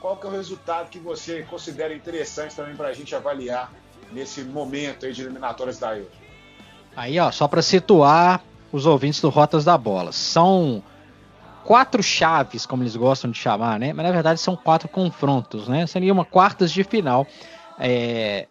Qual 0.01 0.17
que 0.17 0.25
é 0.25 0.29
o 0.31 0.31
resultado 0.31 0.89
que 0.89 0.97
você 0.97 1.43
considera 1.43 1.93
interessante 1.93 2.55
também 2.55 2.75
para 2.75 2.87
a 2.87 2.93
gente 2.93 3.15
avaliar 3.15 3.71
nesse 4.11 4.41
momento 4.43 5.05
aí 5.05 5.13
de 5.13 5.21
eliminatórias 5.21 5.77
da 5.77 5.95
Euro? 5.95 6.09
Aí, 6.95 7.19
ó, 7.19 7.29
só 7.31 7.47
para 7.47 7.61
situar 7.61 8.43
os 8.71 8.87
ouvintes 8.87 9.21
do 9.21 9.29
Rotas 9.29 9.63
da 9.63 9.77
Bola. 9.77 10.11
São 10.11 10.81
quatro 11.63 12.01
chaves, 12.01 12.65
como 12.65 12.81
eles 12.81 12.95
gostam 12.95 13.29
de 13.29 13.37
chamar, 13.37 13.79
né? 13.79 13.93
Mas 13.93 14.03
na 14.03 14.11
verdade 14.11 14.39
são 14.39 14.55
quatro 14.55 14.89
confrontos, 14.89 15.67
né? 15.67 15.85
Seria 15.85 16.11
uma 16.11 16.25
quartas 16.25 16.71
de 16.71 16.83
final 16.83 17.27
é, 17.77 18.47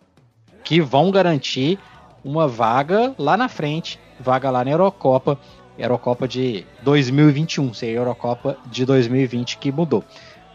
que 0.63 0.81
vão 0.81 1.11
garantir 1.11 1.81
uma 2.25 2.47
vaga 2.47 3.15
lá 3.19 3.37
na 3.37 3.49
frente, 3.49 3.99
vaga 4.21 4.51
lá 4.51 4.65
na 4.65 4.71
Eurocopa 4.71 5.39
Eurocopa 5.79 6.29
de 6.29 6.67
2021, 6.83 7.73
seria 7.73 7.99
a 7.99 8.01
Eurocopa 8.01 8.57
de 8.67 8.85
2020 8.85 9.57
que 9.57 9.73
mudou. 9.73 10.05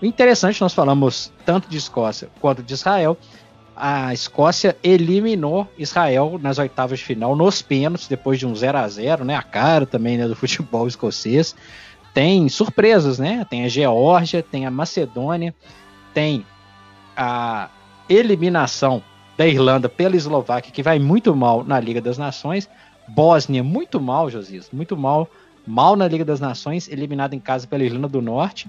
O 0.01 0.05
interessante, 0.05 0.61
nós 0.61 0.73
falamos 0.73 1.33
tanto 1.45 1.67
de 1.67 1.77
Escócia 1.77 2.29
quanto 2.39 2.61
de 2.61 2.73
Israel. 2.73 3.17
A 3.75 4.13
Escócia 4.13 4.77
eliminou 4.83 5.67
Israel 5.77 6.39
nas 6.41 6.59
oitavas 6.59 6.99
de 6.99 7.05
final, 7.05 7.35
nos 7.35 7.61
pênaltis, 7.61 8.07
depois 8.07 8.39
de 8.39 8.45
um 8.45 8.55
0 8.55 8.77
a 8.77 8.87
0 8.87 9.25
né? 9.25 9.35
A 9.35 9.41
cara 9.41 9.85
também 9.85 10.17
né, 10.17 10.27
do 10.27 10.35
futebol 10.37 10.87
escocês. 10.87 11.55
Tem 12.13 12.47
surpresas, 12.47 13.19
né? 13.19 13.45
Tem 13.49 13.63
a 13.65 13.67
Geórgia, 13.67 14.43
tem 14.43 14.65
a 14.65 14.71
Macedônia, 14.71 15.53
tem 16.13 16.45
a 17.15 17.69
eliminação 18.07 19.03
da 19.37 19.45
Irlanda 19.45 19.87
pela 19.87 20.15
Eslováquia, 20.15 20.71
que 20.71 20.81
vai 20.81 20.97
muito 20.97 21.35
mal 21.35 21.63
na 21.63 21.79
Liga 21.79 22.01
das 22.01 22.17
Nações. 22.17 22.67
Bósnia, 23.07 23.63
muito 23.63 24.01
mal, 24.01 24.29
Josias, 24.29 24.69
muito 24.73 24.97
mal. 24.97 25.29
Mal 25.65 25.95
na 25.95 26.07
Liga 26.07 26.25
das 26.25 26.39
Nações, 26.39 26.89
eliminada 26.89 27.35
em 27.35 27.39
casa 27.39 27.67
pela 27.67 27.83
Irlanda 27.83 28.07
do 28.07 28.21
Norte. 28.21 28.67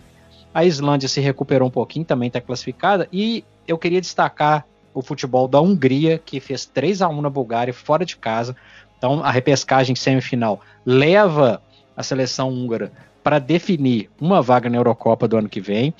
A 0.53 0.65
Islândia 0.65 1.09
se 1.09 1.21
recuperou 1.21 1.69
um 1.69 1.71
pouquinho, 1.71 2.05
também 2.05 2.27
está 2.27 2.41
classificada. 2.41 3.09
E 3.13 3.45
eu 3.67 3.79
queria 3.79 4.01
destacar 4.01 4.67
o 4.93 5.01
futebol 5.01 5.49
da 5.49 5.61
Hungria, 5.61 6.19
que 6.19 6.41
fez 6.41 6.67
3 6.67 7.03
a 7.03 7.09
1 7.09 7.23
na 7.23 7.31
Bulgária, 7.31 7.73
fora 7.73 8.05
de 8.05 8.17
casa. 8.17 8.55
Então, 8.97 9.23
a 9.23 9.31
repescagem 9.31 9.95
semifinal 9.95 10.61
leva 10.85 11.63
a 11.97 12.03
seleção 12.03 12.51
húngara 12.51 12.93
para 13.23 13.39
definir 13.39 14.11
uma 14.21 14.43
vaga 14.43 14.69
na 14.69 14.77
Eurocopa 14.77 15.29
do 15.29 15.37
ano 15.37 15.49
que 15.49 15.61
vem. 15.61 15.95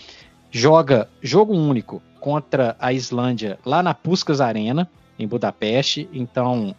Joga 0.51 1.09
jogo 1.23 1.55
único 1.55 2.03
contra 2.29 2.77
a 2.79 2.93
Islândia 2.93 3.59
lá 3.65 3.83
na 3.83 3.95
Puskas 3.95 4.39
Arena, 4.39 4.87
em 5.19 5.27
Budapeste. 5.27 6.07
Então, 6.13 6.77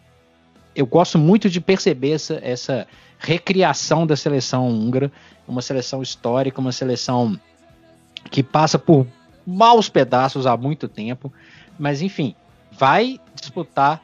eu 0.75 0.85
gosto 0.85 1.17
muito 1.17 1.49
de 1.49 1.59
perceber 1.59 2.11
essa, 2.11 2.39
essa 2.43 2.87
recriação 3.17 4.05
da 4.05 4.15
seleção 4.15 4.69
húngara, 4.69 5.11
uma 5.47 5.63
seleção 5.63 6.03
histórica, 6.03 6.61
uma 6.61 6.71
seleção 6.71 7.35
que 8.29 8.43
passa 8.43 8.77
por 8.77 9.07
maus 9.43 9.89
pedaços 9.89 10.45
há 10.45 10.55
muito 10.55 10.87
tempo, 10.87 11.33
mas 11.79 12.03
enfim, 12.03 12.35
vai 12.71 13.19
disputar 13.33 14.03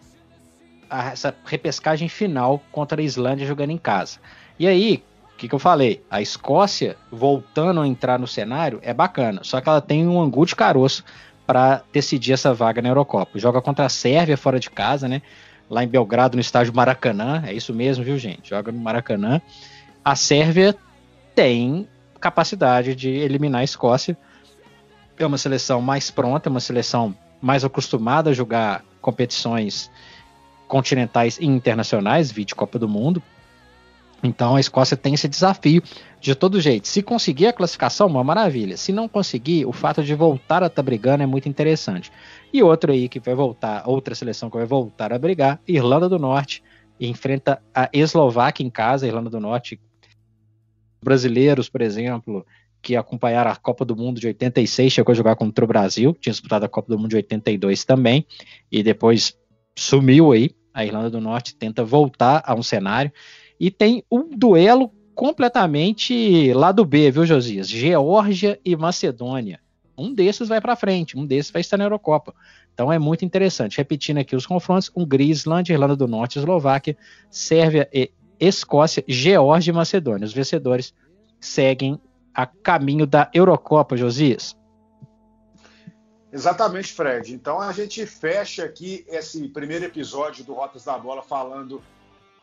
a, 0.90 1.10
essa 1.10 1.36
repescagem 1.46 2.10
final 2.10 2.60
contra 2.72 3.00
a 3.00 3.04
Islândia 3.04 3.46
jogando 3.46 3.70
em 3.70 3.78
casa. 3.78 4.18
E 4.58 4.66
aí, 4.68 5.04
que, 5.38 5.48
que 5.48 5.56
eu 5.56 5.60
falei? 5.60 6.04
A 6.10 6.22
Escócia, 6.22 6.98
voltando 7.12 7.82
a 7.82 7.88
entrar 7.88 8.18
no 8.20 8.28
cenário, 8.28 8.80
é 8.82 8.94
bacana. 8.94 9.42
Só 9.44 9.60
que 9.60 9.70
ela 9.70 9.82
tem 9.82 10.08
um 10.08 10.22
angu 10.22 10.46
de 10.46 10.56
caroço 10.56 11.04
para 11.46 11.84
decidir 11.94 12.34
essa 12.34 12.54
vaga 12.54 12.82
na 12.82 12.90
Eurocopa. 12.90 13.38
Joga 13.38 13.62
contra 13.62 13.86
a 13.86 13.90
Sérvia 13.90 14.38
fora 14.38 14.60
de 14.60 14.70
casa, 14.70 15.08
né? 15.08 15.22
Lá 15.70 15.84
em 15.84 15.88
Belgrado, 15.88 16.36
no 16.36 16.42
estádio 16.42 16.74
Maracanã. 16.74 17.44
É 17.46 17.54
isso 17.54 17.74
mesmo, 17.74 18.04
viu, 18.04 18.18
gente? 18.18 18.50
Joga 18.50 18.72
no 18.72 18.80
Maracanã. 18.80 19.42
A 20.04 20.16
Sérvia 20.16 20.76
tem 21.34 21.88
capacidade 22.20 22.96
de 22.96 23.10
eliminar 23.10 23.62
a 23.62 23.64
Escócia. 23.64 24.18
É 25.18 25.26
uma 25.26 25.38
seleção 25.38 25.82
mais 25.82 26.12
pronta, 26.12 26.50
é 26.50 26.52
uma 26.52 26.60
seleção 26.60 27.16
mais 27.42 27.64
acostumada 27.64 28.32
a 28.32 28.34
jogar 28.34 28.84
competições 29.02 29.92
continentais 30.68 31.38
e 31.40 31.46
internacionais, 31.46 32.32
vídeo 32.32 32.56
Copa 32.56 32.80
do 32.80 32.90
Mundo. 32.90 33.22
Então 34.24 34.56
a 34.56 34.60
Escócia 34.60 34.98
tem 34.98 35.14
esse 35.14 35.28
desafio 35.28 35.84
de 36.20 36.34
todo 36.34 36.60
jeito. 36.60 36.88
Se 36.88 37.04
conseguir 37.04 37.48
a 37.48 37.54
classificação, 37.54 38.08
uma 38.08 38.24
maravilha. 38.24 38.78
Se 38.78 38.92
não 38.92 39.08
conseguir, 39.08 39.66
o 39.66 39.72
fato 39.72 40.04
de 40.04 40.16
voltar 40.16 40.64
a 40.64 40.68
estar 40.68 40.76
tá 40.76 40.84
brigando 40.84 41.24
é 41.24 41.26
muito 41.26 41.48
interessante. 41.48 42.12
E 42.52 42.64
outro 42.64 42.92
aí 42.92 43.08
que 43.08 43.20
vai 43.20 43.36
voltar, 43.36 43.84
outra 43.88 44.16
seleção 44.16 44.50
que 44.50 44.58
vai 44.58 44.66
voltar 44.66 45.14
a 45.14 45.20
brigar, 45.20 45.60
Irlanda 45.68 46.10
do 46.10 46.18
Norte, 46.18 46.64
enfrenta 47.00 47.62
a 47.74 47.90
Eslováquia 47.94 48.66
em 48.66 48.70
casa, 48.70 49.08
Irlanda 49.08 49.30
do 49.30 49.40
Norte. 49.40 49.80
Brasileiros, 51.04 51.70
por 51.70 51.82
exemplo, 51.82 52.46
que 52.82 52.96
acompanharam 52.96 53.52
a 53.52 53.56
Copa 53.56 53.84
do 53.84 53.96
Mundo 53.96 54.20
de 54.20 54.28
86, 54.28 54.94
chegou 54.94 55.12
a 55.12 55.16
jogar 55.16 55.36
contra 55.36 55.66
o 55.66 55.68
Brasil, 55.68 56.16
tinha 56.20 56.32
disputado 56.32 56.66
a 56.66 56.70
Copa 56.70 56.88
do 56.88 56.98
Mundo 56.98 57.10
de 57.10 57.16
82 57.18 57.84
também, 57.84 58.26
e 58.72 58.82
depois 58.82 59.38
sumiu 59.76 60.32
aí. 60.32 60.52
A 60.74 60.86
Irlanda 60.86 61.10
do 61.10 61.22
Norte 61.22 61.56
tenta 61.56 61.84
voltar 61.84 62.44
a 62.46 62.54
um 62.54 62.62
cenário. 62.62 63.12
E 63.60 63.72
tem 63.72 64.04
um 64.12 64.30
duelo 64.30 64.92
completamente 65.14 66.54
lá 66.54 66.72
do 66.72 66.86
B, 66.86 67.10
viu, 67.10 67.26
Josias? 67.26 67.68
Geórgia 67.68 68.60
e 68.64 68.76
Macedônia. 68.76 69.60
Um 69.98 70.14
desses 70.14 70.50
vai 70.50 70.60
para 70.60 70.76
frente, 70.76 71.18
um 71.18 71.26
desses 71.26 71.52
vai 71.52 71.62
estar 71.62 71.78
na 71.78 71.86
Eurocopa. 71.86 72.34
Então 72.74 72.92
é 72.92 73.00
muito 73.00 73.24
interessante. 73.24 73.78
Repetindo 73.78 74.18
aqui 74.18 74.36
os 74.36 74.46
confrontos: 74.46 74.92
Hungria, 74.94 75.32
Islândia, 75.32 75.74
Irlanda 75.74 75.96
do 75.96 76.08
Norte, 76.08 76.38
Eslováquia, 76.38 76.98
Sérvia 77.30 77.90
e 77.94 78.12
Escócia, 78.38 79.04
Geórgia 79.08 79.72
e 79.72 79.74
Macedônia. 79.74 80.26
Os 80.26 80.34
vencedores 80.34 80.94
seguem 81.40 82.00
a 82.34 82.46
caminho 82.46 83.08
da 83.08 83.30
Eurocopa, 83.34 83.96
Josias. 83.96 84.58
Exatamente, 86.36 86.92
Fred. 86.92 87.34
Então 87.34 87.62
a 87.62 87.72
gente 87.72 88.06
fecha 88.06 88.66
aqui 88.66 89.06
esse 89.08 89.48
primeiro 89.48 89.86
episódio 89.86 90.44
do 90.44 90.54
Rotas 90.54 90.84
da 90.84 90.98
Bola 90.98 91.22
falando 91.24 91.82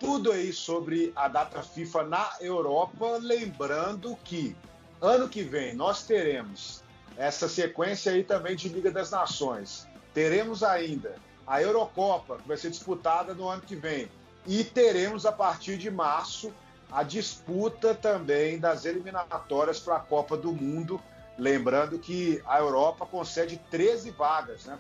tudo 0.03 0.33
aí 0.33 0.53
sobre 0.53 1.13
a 1.15 1.29
data 1.29 1.63
FIFA 1.63 2.03
na 2.03 2.29
Europa, 2.41 3.19
lembrando 3.23 4.19
que 4.25 4.57
ano 5.01 5.29
que 5.29 5.45
vem 5.45 5.75
nós 5.77 6.03
teremos 6.03 6.83
essa 7.17 7.49
sequência 7.49 8.11
aí 8.11 8.25
também 8.25 8.57
de 8.57 8.69
Liga 8.69 8.91
das 8.91 9.13
Nações. 9.13 9.87
Teremos 10.13 10.65
ainda 10.65 11.15
a 11.47 11.63
Eurocopa, 11.63 12.39
que 12.39 12.49
vai 12.49 12.57
ser 12.57 12.71
disputada 12.71 13.33
no 13.33 13.49
ano 13.49 13.63
que 13.63 13.77
vem. 13.77 14.11
E 14.45 14.65
teremos 14.65 15.25
a 15.25 15.31
partir 15.31 15.79
de 15.79 15.89
março 15.89 16.53
a 16.91 17.05
disputa 17.05 17.95
também 17.95 18.59
das 18.59 18.85
eliminatórias 18.85 19.79
para 19.79 19.97
a 19.97 20.01
Copa 20.01 20.37
do 20.37 20.53
Mundo. 20.53 21.01
Lembrando 21.39 21.97
que 21.97 22.43
a 22.45 22.59
Europa 22.59 23.07
concede 23.07 23.61
13 23.71 24.11
vagas, 24.11 24.65
né, 24.65 24.77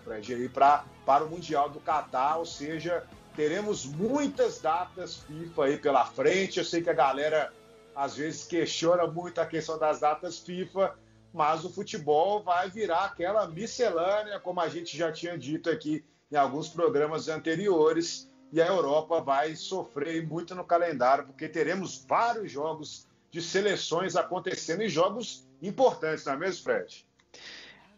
para 1.04 1.24
o 1.24 1.30
Mundial 1.30 1.70
do 1.70 1.78
Catar, 1.78 2.38
ou 2.38 2.44
seja, 2.44 3.06
teremos 3.36 3.84
muitas 3.84 4.60
datas 4.60 5.16
FIFA 5.16 5.64
aí 5.64 5.76
pela 5.76 6.04
frente. 6.04 6.58
Eu 6.58 6.64
sei 6.64 6.82
que 6.82 6.90
a 6.90 6.94
galera 6.94 7.52
às 7.94 8.16
vezes 8.16 8.44
questiona 8.44 9.06
muito 9.06 9.40
a 9.40 9.46
questão 9.46 9.78
das 9.78 10.00
datas 10.00 10.38
FIFA, 10.38 10.94
mas 11.32 11.64
o 11.64 11.70
futebol 11.70 12.42
vai 12.42 12.70
virar 12.70 13.04
aquela 13.04 13.46
miscelânea, 13.46 14.38
como 14.40 14.60
a 14.60 14.68
gente 14.68 14.96
já 14.96 15.10
tinha 15.12 15.36
dito 15.36 15.70
aqui 15.70 16.04
em 16.30 16.36
alguns 16.36 16.68
programas 16.68 17.28
anteriores, 17.28 18.30
e 18.52 18.60
a 18.60 18.66
Europa 18.66 19.20
vai 19.20 19.56
sofrer 19.56 20.26
muito 20.26 20.54
no 20.54 20.64
calendário, 20.64 21.24
porque 21.24 21.48
teremos 21.48 22.04
vários 22.06 22.52
jogos 22.52 23.06
de 23.30 23.40
seleções 23.40 24.14
acontecendo 24.14 24.82
e 24.82 24.88
jogos 24.88 25.46
importantes, 25.62 26.26
não 26.26 26.34
é 26.34 26.36
mesmo, 26.36 26.64
Fred? 26.64 27.06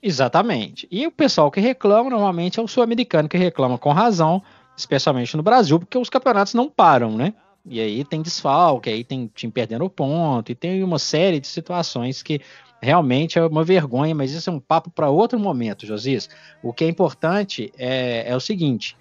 Exatamente. 0.00 0.86
E 0.90 1.06
o 1.06 1.10
pessoal 1.10 1.50
que 1.50 1.60
reclama 1.60 2.10
normalmente 2.10 2.60
é 2.60 2.62
o 2.62 2.68
sul-americano 2.68 3.28
que 3.28 3.38
reclama 3.38 3.78
com 3.78 3.90
razão, 3.90 4.42
especialmente 4.76 5.36
no 5.36 5.42
Brasil, 5.42 5.78
porque 5.78 5.98
os 5.98 6.10
campeonatos 6.10 6.54
não 6.54 6.68
param, 6.68 7.16
né? 7.16 7.34
E 7.66 7.80
aí 7.80 8.04
tem 8.04 8.20
desfalque, 8.20 8.90
aí 8.90 9.02
tem 9.02 9.30
time 9.34 9.50
perdendo 9.52 9.88
ponto, 9.88 10.52
e 10.52 10.54
tem 10.54 10.82
uma 10.82 10.98
série 10.98 11.40
de 11.40 11.46
situações 11.46 12.22
que 12.22 12.40
realmente 12.82 13.38
é 13.38 13.46
uma 13.46 13.64
vergonha, 13.64 14.14
mas 14.14 14.32
isso 14.32 14.50
é 14.50 14.52
um 14.52 14.60
papo 14.60 14.90
para 14.90 15.08
outro 15.08 15.38
momento, 15.38 15.86
Josias. 15.86 16.28
O 16.62 16.72
que 16.72 16.84
é 16.84 16.88
importante 16.88 17.72
é, 17.78 18.24
é 18.30 18.36
o 18.36 18.40
seguinte: 18.40 18.96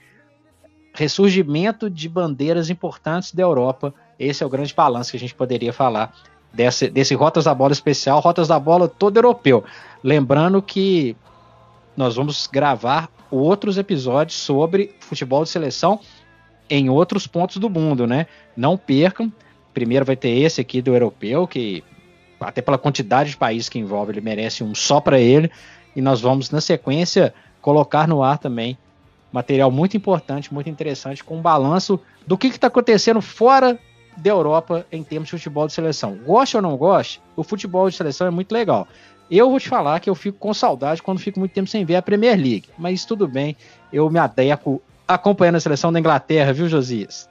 ressurgimento 0.93 1.89
de 1.89 2.07
bandeiras 2.07 2.69
importantes 2.69 3.33
da 3.33 3.43
Europa. 3.43 3.93
Esse 4.17 4.43
é 4.43 4.45
o 4.45 4.49
grande 4.49 4.73
balanço 4.73 5.11
que 5.11 5.17
a 5.17 5.19
gente 5.19 5.35
poderia 5.35 5.73
falar 5.73 6.13
desse, 6.53 6.89
desse 6.89 7.15
Rotas 7.15 7.45
da 7.45 7.53
Bola 7.53 7.73
especial, 7.73 8.19
Rotas 8.19 8.47
da 8.47 8.59
Bola 8.59 8.87
todo 8.87 9.17
europeu. 9.17 9.63
Lembrando 10.01 10.61
que 10.61 11.17
nós 11.97 12.15
vamos 12.15 12.47
gravar 12.47 13.09
outros 13.33 13.77
episódios 13.77 14.37
sobre 14.37 14.95
futebol 14.99 15.43
de 15.43 15.49
seleção 15.49 15.99
em 16.69 16.89
outros 16.89 17.27
pontos 17.27 17.57
do 17.57 17.69
mundo, 17.69 18.07
né? 18.07 18.27
Não 18.55 18.77
percam. 18.77 19.31
Primeiro 19.73 20.05
vai 20.05 20.15
ter 20.15 20.29
esse 20.29 20.61
aqui 20.61 20.81
do 20.81 20.93
europeu, 20.93 21.47
que 21.47 21.83
até 22.39 22.61
pela 22.61 22.77
quantidade 22.77 23.31
de 23.31 23.37
países 23.37 23.69
que 23.69 23.79
envolve, 23.79 24.11
ele 24.11 24.21
merece 24.21 24.63
um 24.63 24.75
só 24.75 24.99
para 24.99 25.19
ele. 25.19 25.51
E 25.95 26.01
nós 26.01 26.21
vamos, 26.21 26.51
na 26.51 26.61
sequência, 26.61 27.33
colocar 27.61 28.07
no 28.07 28.21
ar 28.23 28.37
também 28.37 28.77
material 29.31 29.71
muito 29.71 29.97
importante, 29.97 30.53
muito 30.53 30.69
interessante, 30.69 31.23
com 31.23 31.37
um 31.37 31.41
balanço 31.41 31.99
do 32.27 32.37
que 32.37 32.47
está 32.47 32.67
acontecendo 32.67 33.19
fora 33.19 33.79
da 34.15 34.29
Europa 34.29 34.85
em 34.91 35.03
termos 35.03 35.27
de 35.27 35.31
futebol 35.31 35.65
de 35.65 35.73
seleção. 35.73 36.15
Goste 36.23 36.55
ou 36.55 36.61
não 36.61 36.77
goste, 36.77 37.19
o 37.35 37.43
futebol 37.43 37.89
de 37.89 37.95
seleção 37.95 38.27
é 38.27 38.29
muito 38.29 38.51
legal. 38.51 38.87
Eu 39.35 39.49
vou 39.49 39.59
te 39.59 39.67
falar 39.67 39.99
que 39.99 40.07
eu 40.07 40.13
fico 40.13 40.37
com 40.37 40.53
saudade 40.53 41.01
quando 41.01 41.19
fico 41.19 41.39
muito 41.39 41.53
tempo 41.53 41.67
sem 41.67 41.83
ver 41.83 41.95
a 41.95 42.03
Premier 42.03 42.37
League, 42.37 42.69
mas 42.77 43.03
tudo 43.03 43.27
bem, 43.27 43.57
eu 43.91 44.07
me 44.07 44.19
adequo 44.19 44.79
acompanhando 45.07 45.55
a 45.55 45.59
seleção 45.59 45.91
da 45.91 45.99
Inglaterra, 45.99 46.53
viu, 46.53 46.69
Josias? 46.69 47.27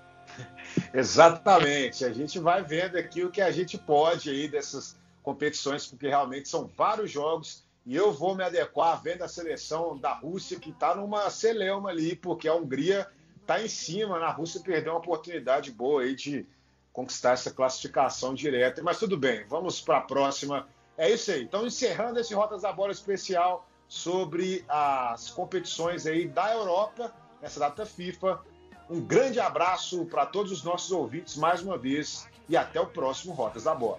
Exatamente. 0.92 2.04
A 2.04 2.12
gente 2.12 2.40
vai 2.40 2.60
vendo 2.64 2.96
aqui 2.96 3.22
o 3.22 3.30
que 3.30 3.40
a 3.40 3.52
gente 3.52 3.78
pode 3.78 4.30
aí 4.30 4.48
dessas 4.48 4.96
competições, 5.22 5.86
porque 5.86 6.08
realmente 6.08 6.48
são 6.48 6.68
vários 6.76 7.08
jogos 7.08 7.62
e 7.86 7.94
eu 7.94 8.12
vou 8.12 8.34
me 8.34 8.42
adequar 8.42 9.00
vendo 9.00 9.22
a 9.22 9.28
seleção 9.28 9.96
da 9.96 10.12
Rússia 10.12 10.58
que 10.58 10.70
está 10.70 10.96
numa 10.96 11.30
celeuma 11.30 11.90
ali, 11.90 12.16
porque 12.16 12.48
a 12.48 12.54
Hungria 12.56 13.06
está 13.40 13.62
em 13.62 13.68
cima, 13.68 14.18
na 14.18 14.32
Rússia 14.32 14.60
perdeu 14.60 14.94
uma 14.94 14.98
oportunidade 14.98 15.70
boa 15.70 16.02
aí 16.02 16.16
de 16.16 16.44
conquistar 16.92 17.34
essa 17.34 17.52
classificação 17.52 18.34
direta. 18.34 18.82
Mas 18.82 18.98
tudo 18.98 19.16
bem, 19.16 19.44
vamos 19.48 19.80
para 19.80 19.98
a 19.98 20.00
próxima 20.00 20.66
é 21.02 21.10
isso 21.10 21.32
aí. 21.32 21.42
Então, 21.42 21.66
encerrando 21.66 22.20
esse 22.20 22.32
Rotas 22.32 22.62
da 22.62 22.72
Bola 22.72 22.92
especial 22.92 23.66
sobre 23.88 24.64
as 24.68 25.30
competições 25.30 26.06
aí 26.06 26.28
da 26.28 26.52
Europa, 26.52 27.12
nessa 27.40 27.58
data 27.58 27.84
FIFA. 27.84 28.40
Um 28.88 29.00
grande 29.00 29.40
abraço 29.40 30.04
para 30.06 30.26
todos 30.26 30.52
os 30.52 30.62
nossos 30.62 30.92
ouvintes 30.92 31.36
mais 31.36 31.60
uma 31.60 31.76
vez 31.76 32.28
e 32.48 32.56
até 32.56 32.80
o 32.80 32.86
próximo 32.86 33.32
Rotas 33.34 33.64
da 33.64 33.74
Bola. 33.74 33.98